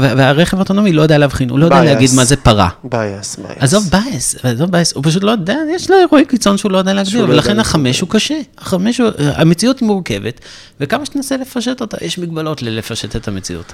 [0.00, 2.68] והרכב האוטונומי לא יודע להבחין, הוא לא יודע להגיד מה זה פרה.
[2.84, 3.56] bias, bias.
[3.58, 6.92] עזוב bias, עזוב bias, הוא פשוט לא יודע, יש לו אירועי קיצון שהוא לא יודע
[6.92, 8.40] להגדיר, לא ולכן החמש הוא קשה.
[8.58, 10.40] החמש, המציאות היא מורכבת,
[10.80, 13.72] וכמה שתנסה לפשט אותה, יש מגבלות ללפשט את המציאות.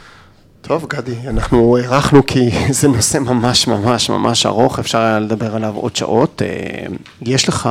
[0.62, 5.74] טוב, גדי, אנחנו הארכנו כי זה נושא ממש ממש ממש ארוך, אפשר היה לדבר עליו
[5.74, 6.42] עוד שעות.
[6.42, 6.86] אה,
[7.22, 7.68] יש לך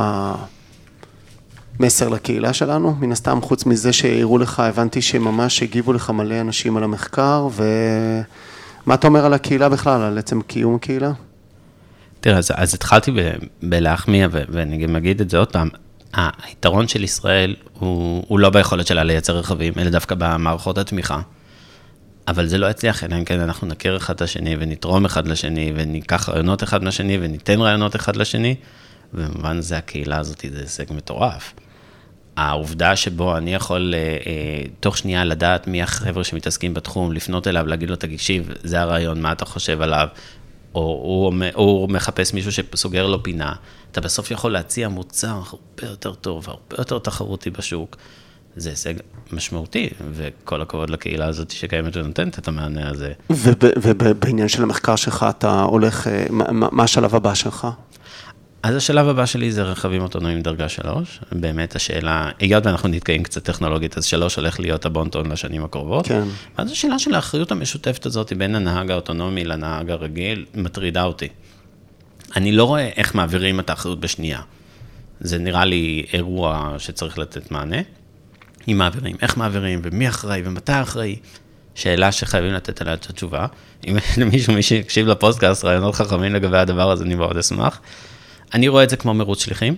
[1.80, 2.94] מסר לקהילה שלנו?
[3.00, 8.94] מן הסתם, חוץ מזה שהראו לך, הבנתי שממש הגיבו לך מלא אנשים על המחקר, ומה
[8.94, 11.12] אתה אומר על הקהילה בכלל, על עצם קיום הקהילה?
[12.20, 13.30] תראה, אז, אז התחלתי ב,
[13.62, 15.68] בלהחמיא, ואני גם אגיד את זה עוד פעם,
[16.14, 21.20] היתרון של ישראל הוא, הוא לא ביכולת שלה לייצר רכבים, אלא דווקא במערכות התמיכה.
[22.28, 25.72] אבל זה לא יצליח, אלא אם כן אנחנו נכיר אחד את השני, ונתרום אחד לשני,
[25.76, 28.54] וניקח רעיונות אחד מהשני, וניתן רעיונות אחד לשני,
[29.14, 31.54] ובמובן זה הקהילה הזאת זה הישג מטורף.
[32.36, 37.66] העובדה שבו אני יכול אה, אה, תוך שנייה לדעת מי החבר'ה שמתעסקים בתחום, לפנות אליו,
[37.66, 40.08] להגיד לו, תקשיב, זה הרעיון, מה אתה חושב עליו,
[40.74, 43.54] או הוא, הוא מחפש מישהו שסוגר לו פינה,
[43.92, 47.96] אתה בסוף יכול להציע מוצר הרבה יותר טוב, הרבה יותר תחרותי בשוק.
[48.56, 48.94] זה הישג
[49.32, 53.12] משמעותי, וכל הכבוד לקהילה הזאת שקיימת ונותנת את המענה הזה.
[53.82, 57.66] ובעניין של המחקר שלך, אתה הולך, אה, מה השלב הבא שלך?
[58.62, 61.20] אז השלב הבא שלי זה רכבים אוטונומיים דרגה 3.
[61.32, 66.06] באמת השאלה, היות ואנחנו נתקעים קצת טכנולוגית, אז 3 הולך להיות הבונטון לשנים הקרובות.
[66.06, 66.22] כן.
[66.58, 71.28] ואז השאלה של האחריות המשותפת הזאת בין הנהג האוטונומי לנהג הרגיל, מטרידה אותי.
[72.36, 74.40] אני לא רואה איך מעבירים את האחריות בשנייה.
[75.20, 77.80] זה נראה לי אירוע שצריך לתת מענה.
[78.68, 81.16] אם מעבירים, איך מעבירים, ומי אחראי, ומתי אחראי.
[81.74, 83.46] שאלה שחייבים לתת עליה את התשובה.
[83.88, 87.80] אם יש למישהו, מי שיקשיב לפוסטקאסט, רעיונות חכמים לגבי הדבר הזה, אני מאוד אשמח.
[88.54, 89.76] אני רואה את זה כמו מרוץ שליחים,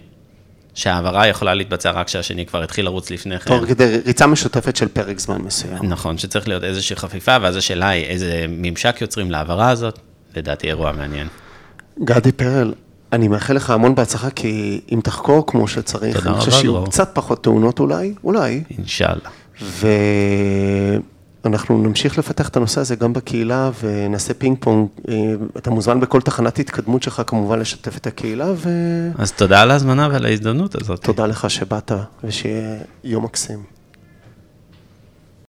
[0.75, 3.49] שהעברה יכולה להתבצע רק כשהשני כבר התחיל לרוץ לפני כן.
[3.49, 5.79] טוב, כדי ריצה משותפת של פרק זמן מסוים.
[5.83, 9.99] נכון, שצריך להיות איזושהי חפיפה, ואז השאלה היא איזה ממשק יוצרים להעברה הזאת,
[10.37, 11.29] לדעתי אירוע מעניין.
[12.05, 12.75] גדי פרל,
[13.13, 17.43] אני מאחל לך המון בהצלחה, כי אם תחקור כמו שצריך, אני חושב שיהיו קצת פחות
[17.43, 18.63] תאונות אולי, אולי.
[18.79, 19.31] אינשאללה.
[21.49, 24.89] ואנחנו נמשיך לפתח את הנושא הזה גם בקהילה, ונעשה פינג פונג.
[25.09, 25.15] אה,
[25.57, 28.69] אתה מוזמן בכל תחנת התקדמות שלך, כמובן, לשתף את הקהילה, ו...
[29.19, 31.03] אז תודה על ההזמנה ועל ההזדמנות הזאת.
[31.05, 31.93] תודה לך שבאת,
[32.25, 33.78] ושיהיה יום מקסים.